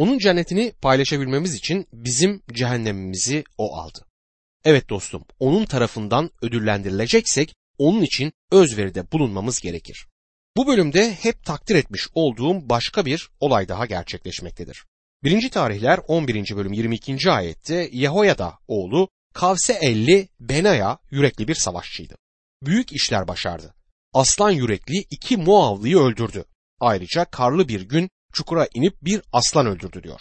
Onun 0.00 0.18
cennetini 0.18 0.72
paylaşabilmemiz 0.82 1.54
için 1.54 1.86
bizim 1.92 2.42
cehennemimizi 2.52 3.44
o 3.58 3.76
aldı. 3.76 4.06
Evet 4.64 4.88
dostum, 4.88 5.24
onun 5.38 5.64
tarafından 5.64 6.30
ödüllendirileceksek 6.42 7.54
onun 7.78 8.02
için 8.02 8.32
özveride 8.52 9.12
bulunmamız 9.12 9.60
gerekir. 9.60 10.06
Bu 10.56 10.66
bölümde 10.66 11.14
hep 11.14 11.44
takdir 11.44 11.74
etmiş 11.74 12.08
olduğum 12.14 12.68
başka 12.68 13.06
bir 13.06 13.30
olay 13.40 13.68
daha 13.68 13.86
gerçekleşmektedir. 13.86 14.84
1. 15.24 15.50
tarihler 15.50 16.00
11. 16.08 16.56
bölüm 16.56 16.72
22. 16.72 17.30
ayette 17.30 17.90
Yehoyada 17.92 18.58
oğlu 18.68 19.08
Kavse 19.34 19.72
50 19.72 20.28
Benaya 20.40 20.98
yürekli 21.10 21.48
bir 21.48 21.54
savaşçıydı. 21.54 22.16
Büyük 22.62 22.92
işler 22.92 23.28
başardı. 23.28 23.74
Aslan 24.12 24.50
yürekli 24.50 25.04
iki 25.10 25.36
Moavlıyı 25.36 25.98
öldürdü. 25.98 26.44
Ayrıca 26.80 27.24
karlı 27.24 27.68
bir 27.68 27.80
gün 27.80 28.10
çukura 28.32 28.68
inip 28.74 29.02
bir 29.02 29.22
aslan 29.32 29.66
öldürdü 29.66 30.02
diyor. 30.02 30.20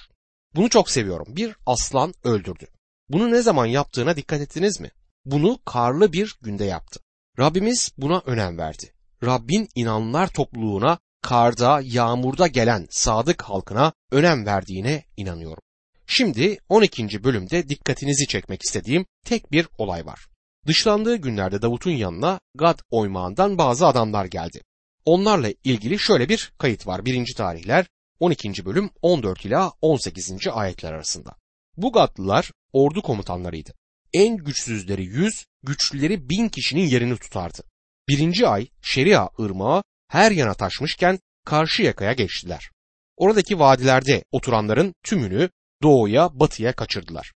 Bunu 0.55 0.69
çok 0.69 0.89
seviyorum. 0.89 1.27
Bir 1.35 1.55
aslan 1.65 2.13
öldürdü. 2.23 2.67
Bunu 3.09 3.31
ne 3.31 3.41
zaman 3.41 3.65
yaptığına 3.65 4.15
dikkat 4.15 4.41
ettiniz 4.41 4.79
mi? 4.79 4.91
Bunu 5.25 5.59
karlı 5.65 6.13
bir 6.13 6.37
günde 6.41 6.65
yaptı. 6.65 6.99
Rabbimiz 7.39 7.91
buna 7.97 8.21
önem 8.25 8.57
verdi. 8.57 8.93
Rabbin 9.23 9.69
inanlar 9.75 10.27
topluluğuna 10.27 10.99
karda, 11.21 11.81
yağmurda 11.83 12.47
gelen 12.47 12.87
sadık 12.89 13.41
halkına 13.41 13.93
önem 14.11 14.45
verdiğine 14.45 15.03
inanıyorum. 15.17 15.63
Şimdi 16.07 16.57
12. 16.69 17.23
bölümde 17.23 17.69
dikkatinizi 17.69 18.27
çekmek 18.27 18.61
istediğim 18.63 19.05
tek 19.25 19.51
bir 19.51 19.67
olay 19.77 20.05
var. 20.05 20.27
Dışlandığı 20.67 21.15
günlerde 21.15 21.61
Davut'un 21.61 21.91
yanına 21.91 22.39
Gad 22.55 22.79
oymağından 22.89 23.57
bazı 23.57 23.87
adamlar 23.87 24.25
geldi. 24.25 24.61
Onlarla 25.05 25.49
ilgili 25.63 25.99
şöyle 25.99 26.29
bir 26.29 26.51
kayıt 26.57 26.87
var. 26.87 27.05
1. 27.05 27.33
tarihler 27.37 27.85
12. 28.19 28.65
bölüm 28.65 28.89
14 29.01 29.45
ila 29.45 29.71
18. 29.81 30.47
ayetler 30.51 30.93
arasında. 30.93 31.35
Bu 31.77 31.91
Gadlılar 31.91 32.51
ordu 32.73 33.01
komutanlarıydı. 33.01 33.73
En 34.13 34.37
güçsüzleri 34.37 35.05
yüz, 35.05 35.45
güçlüleri 35.63 36.29
bin 36.29 36.49
kişinin 36.49 36.85
yerini 36.85 37.17
tutardı. 37.17 37.63
Birinci 38.09 38.47
ay 38.47 38.67
Şeria 38.81 39.29
ırmağı 39.39 39.83
her 40.07 40.31
yana 40.31 40.53
taşmışken 40.53 41.19
karşı 41.45 41.83
yakaya 41.83 42.13
geçtiler. 42.13 42.69
Oradaki 43.17 43.59
vadilerde 43.59 44.23
oturanların 44.31 44.93
tümünü 45.03 45.49
doğuya 45.83 46.39
batıya 46.39 46.73
kaçırdılar. 46.73 47.31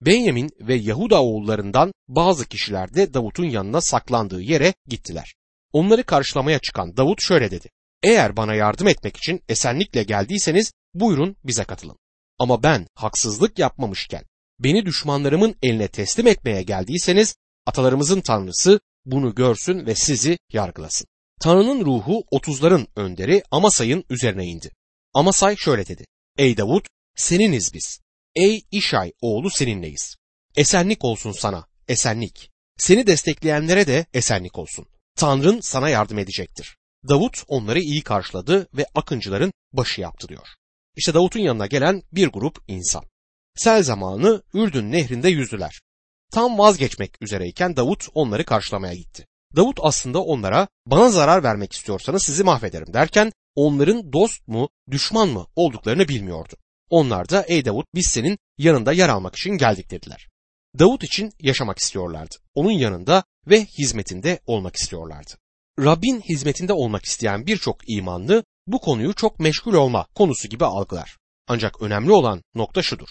Benyamin 0.00 0.50
ve 0.60 0.74
Yahuda 0.74 1.22
oğullarından 1.22 1.92
bazı 2.08 2.48
kişiler 2.48 2.94
de 2.94 3.14
Davut'un 3.14 3.44
yanına 3.44 3.80
saklandığı 3.80 4.40
yere 4.40 4.74
gittiler. 4.86 5.34
Onları 5.72 6.04
karşılamaya 6.04 6.58
çıkan 6.58 6.96
Davut 6.96 7.22
şöyle 7.22 7.50
dedi. 7.50 7.68
Eğer 8.02 8.36
bana 8.36 8.54
yardım 8.54 8.88
etmek 8.88 9.16
için 9.16 9.42
esenlikle 9.48 10.02
geldiyseniz 10.02 10.72
buyurun 10.94 11.36
bize 11.44 11.64
katılın. 11.64 11.96
Ama 12.38 12.62
ben 12.62 12.86
haksızlık 12.94 13.58
yapmamışken 13.58 14.24
beni 14.60 14.86
düşmanlarımın 14.86 15.54
eline 15.62 15.88
teslim 15.88 16.26
etmeye 16.26 16.62
geldiyseniz 16.62 17.36
atalarımızın 17.66 18.20
tanrısı 18.20 18.80
bunu 19.04 19.34
görsün 19.34 19.86
ve 19.86 19.94
sizi 19.94 20.38
yargılasın. 20.52 21.06
Tanrı'nın 21.40 21.84
ruhu 21.84 22.24
otuzların 22.30 22.88
önderi 22.96 23.42
Amasay'ın 23.50 24.04
üzerine 24.10 24.46
indi. 24.46 24.70
Amasay 25.14 25.56
şöyle 25.56 25.86
dedi. 25.86 26.04
Ey 26.38 26.56
Davut 26.56 26.86
seniniz 27.16 27.74
biz. 27.74 28.00
Ey 28.34 28.62
İşay 28.70 29.12
oğlu 29.20 29.50
seninleyiz. 29.50 30.16
Esenlik 30.56 31.04
olsun 31.04 31.32
sana, 31.32 31.66
esenlik. 31.88 32.50
Seni 32.78 33.06
destekleyenlere 33.06 33.86
de 33.86 34.06
esenlik 34.14 34.58
olsun. 34.58 34.86
Tanrın 35.16 35.60
sana 35.60 35.88
yardım 35.88 36.18
edecektir. 36.18 36.77
Davut 37.08 37.44
onları 37.48 37.80
iyi 37.80 38.02
karşıladı 38.02 38.68
ve 38.74 38.86
akıncıların 38.94 39.52
başı 39.72 40.00
yaptı 40.00 40.28
diyor. 40.28 40.46
İşte 40.96 41.14
Davut'un 41.14 41.40
yanına 41.40 41.66
gelen 41.66 42.02
bir 42.12 42.28
grup 42.28 42.58
insan. 42.68 43.04
Sel 43.56 43.82
zamanı 43.82 44.42
Ürdün 44.54 44.92
nehrinde 44.92 45.28
yüzdüler. 45.28 45.80
Tam 46.32 46.58
vazgeçmek 46.58 47.22
üzereyken 47.22 47.76
Davut 47.76 48.08
onları 48.14 48.44
karşılamaya 48.44 48.94
gitti. 48.94 49.26
Davut 49.56 49.78
aslında 49.82 50.22
onlara 50.22 50.68
bana 50.86 51.10
zarar 51.10 51.42
vermek 51.42 51.72
istiyorsanız 51.72 52.22
sizi 52.22 52.44
mahvederim 52.44 52.94
derken 52.94 53.32
onların 53.54 54.12
dost 54.12 54.48
mu 54.48 54.68
düşman 54.90 55.28
mı 55.28 55.46
olduklarını 55.56 56.08
bilmiyordu. 56.08 56.54
Onlar 56.90 57.28
da 57.28 57.44
ey 57.48 57.64
Davut 57.64 57.86
biz 57.94 58.06
senin 58.06 58.38
yanında 58.58 58.92
yer 58.92 59.08
almak 59.08 59.36
için 59.36 59.50
geldik 59.50 59.90
dediler. 59.90 60.28
Davut 60.78 61.04
için 61.04 61.32
yaşamak 61.40 61.78
istiyorlardı. 61.78 62.36
Onun 62.54 62.70
yanında 62.70 63.24
ve 63.46 63.64
hizmetinde 63.64 64.40
olmak 64.46 64.76
istiyorlardı. 64.76 65.30
Rabbin 65.78 66.20
hizmetinde 66.20 66.72
olmak 66.72 67.04
isteyen 67.04 67.46
birçok 67.46 67.88
imanlı 67.88 68.44
bu 68.66 68.80
konuyu 68.80 69.14
çok 69.14 69.38
meşgul 69.40 69.74
olma 69.74 70.06
konusu 70.14 70.48
gibi 70.48 70.64
algılar. 70.64 71.18
Ancak 71.48 71.82
önemli 71.82 72.12
olan 72.12 72.42
nokta 72.54 72.82
şudur. 72.82 73.08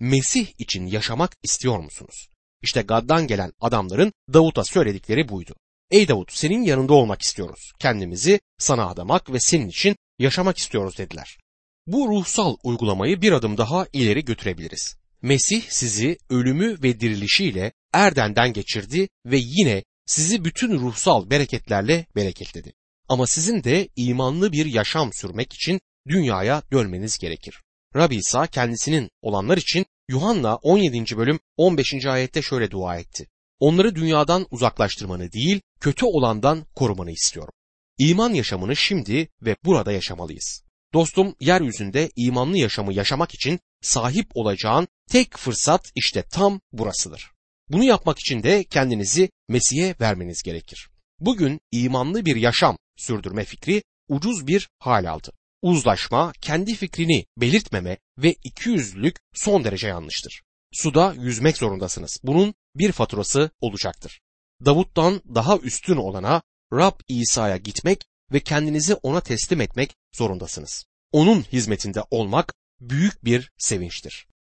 Mesih 0.00 0.46
için 0.58 0.86
yaşamak 0.86 1.32
istiyor 1.42 1.78
musunuz? 1.78 2.28
İşte 2.62 2.82
Gad'dan 2.82 3.26
gelen 3.26 3.52
adamların 3.60 4.12
Davut'a 4.32 4.64
söyledikleri 4.64 5.28
buydu. 5.28 5.54
Ey 5.90 6.08
Davut 6.08 6.32
senin 6.32 6.62
yanında 6.62 6.94
olmak 6.94 7.22
istiyoruz. 7.22 7.72
Kendimizi 7.78 8.40
sana 8.58 8.88
adamak 8.88 9.32
ve 9.32 9.40
senin 9.40 9.68
için 9.68 9.96
yaşamak 10.18 10.58
istiyoruz 10.58 10.98
dediler. 10.98 11.38
Bu 11.86 12.08
ruhsal 12.08 12.56
uygulamayı 12.64 13.22
bir 13.22 13.32
adım 13.32 13.58
daha 13.58 13.86
ileri 13.92 14.24
götürebiliriz. 14.24 14.96
Mesih 15.22 15.62
sizi 15.68 16.18
ölümü 16.30 16.82
ve 16.82 17.00
dirilişiyle 17.00 17.72
erdenden 17.92 18.52
geçirdi 18.52 19.08
ve 19.26 19.36
yine 19.38 19.82
sizi 20.06 20.44
bütün 20.44 20.78
ruhsal 20.78 21.30
bereketlerle 21.30 22.06
bereketledi. 22.16 22.72
Ama 23.08 23.26
sizin 23.26 23.64
de 23.64 23.88
imanlı 23.96 24.52
bir 24.52 24.66
yaşam 24.66 25.12
sürmek 25.12 25.52
için 25.52 25.80
dünyaya 26.08 26.62
dönmeniz 26.72 27.18
gerekir. 27.18 27.62
Rabbi 27.96 28.16
İsa 28.16 28.46
kendisinin 28.46 29.10
olanlar 29.22 29.56
için 29.56 29.86
Yuhanna 30.08 30.56
17. 30.56 31.16
bölüm 31.16 31.40
15. 31.56 32.06
ayette 32.06 32.42
şöyle 32.42 32.70
dua 32.70 32.96
etti. 32.96 33.28
Onları 33.60 33.94
dünyadan 33.94 34.46
uzaklaştırmanı 34.50 35.32
değil, 35.32 35.60
kötü 35.80 36.06
olandan 36.06 36.66
korumanı 36.74 37.10
istiyorum. 37.10 37.52
İman 37.98 38.34
yaşamını 38.34 38.76
şimdi 38.76 39.28
ve 39.42 39.56
burada 39.64 39.92
yaşamalıyız. 39.92 40.62
Dostum, 40.94 41.34
yeryüzünde 41.40 42.10
imanlı 42.16 42.58
yaşamı 42.58 42.94
yaşamak 42.94 43.34
için 43.34 43.60
sahip 43.82 44.26
olacağın 44.34 44.88
tek 45.10 45.36
fırsat 45.36 45.92
işte 45.94 46.22
tam 46.22 46.60
burasıdır. 46.72 47.30
Bunu 47.70 47.84
yapmak 47.84 48.18
için 48.18 48.42
de 48.42 48.64
kendinizi 48.64 49.30
Mesih'e 49.48 49.94
vermeniz 50.00 50.42
gerekir. 50.42 50.90
Bugün 51.20 51.60
imanlı 51.72 52.24
bir 52.24 52.36
yaşam 52.36 52.78
sürdürme 52.96 53.44
fikri 53.44 53.82
ucuz 54.08 54.46
bir 54.46 54.68
hal 54.78 55.10
aldı. 55.10 55.32
Uzlaşma, 55.62 56.32
kendi 56.40 56.74
fikrini 56.74 57.26
belirtmeme 57.36 57.98
ve 58.18 58.34
ikiyüzlülük 58.44 59.16
son 59.34 59.64
derece 59.64 59.88
yanlıştır. 59.88 60.42
Suda 60.72 61.14
yüzmek 61.18 61.56
zorundasınız. 61.56 62.18
Bunun 62.22 62.54
bir 62.74 62.92
faturası 62.92 63.50
olacaktır. 63.60 64.20
Davut'tan 64.64 65.22
daha 65.34 65.58
üstün 65.58 65.96
olana 65.96 66.42
Rab 66.72 67.00
İsa'ya 67.08 67.56
gitmek 67.56 68.04
ve 68.32 68.40
kendinizi 68.40 68.94
ona 68.94 69.20
teslim 69.20 69.60
etmek 69.60 69.94
zorundasınız. 70.16 70.84
Onun 71.12 71.42
hizmetinde 71.42 72.02
olmak 72.10 72.54
büyük 72.80 73.24
bir 73.24 73.50
sevinçtir. 73.58 74.26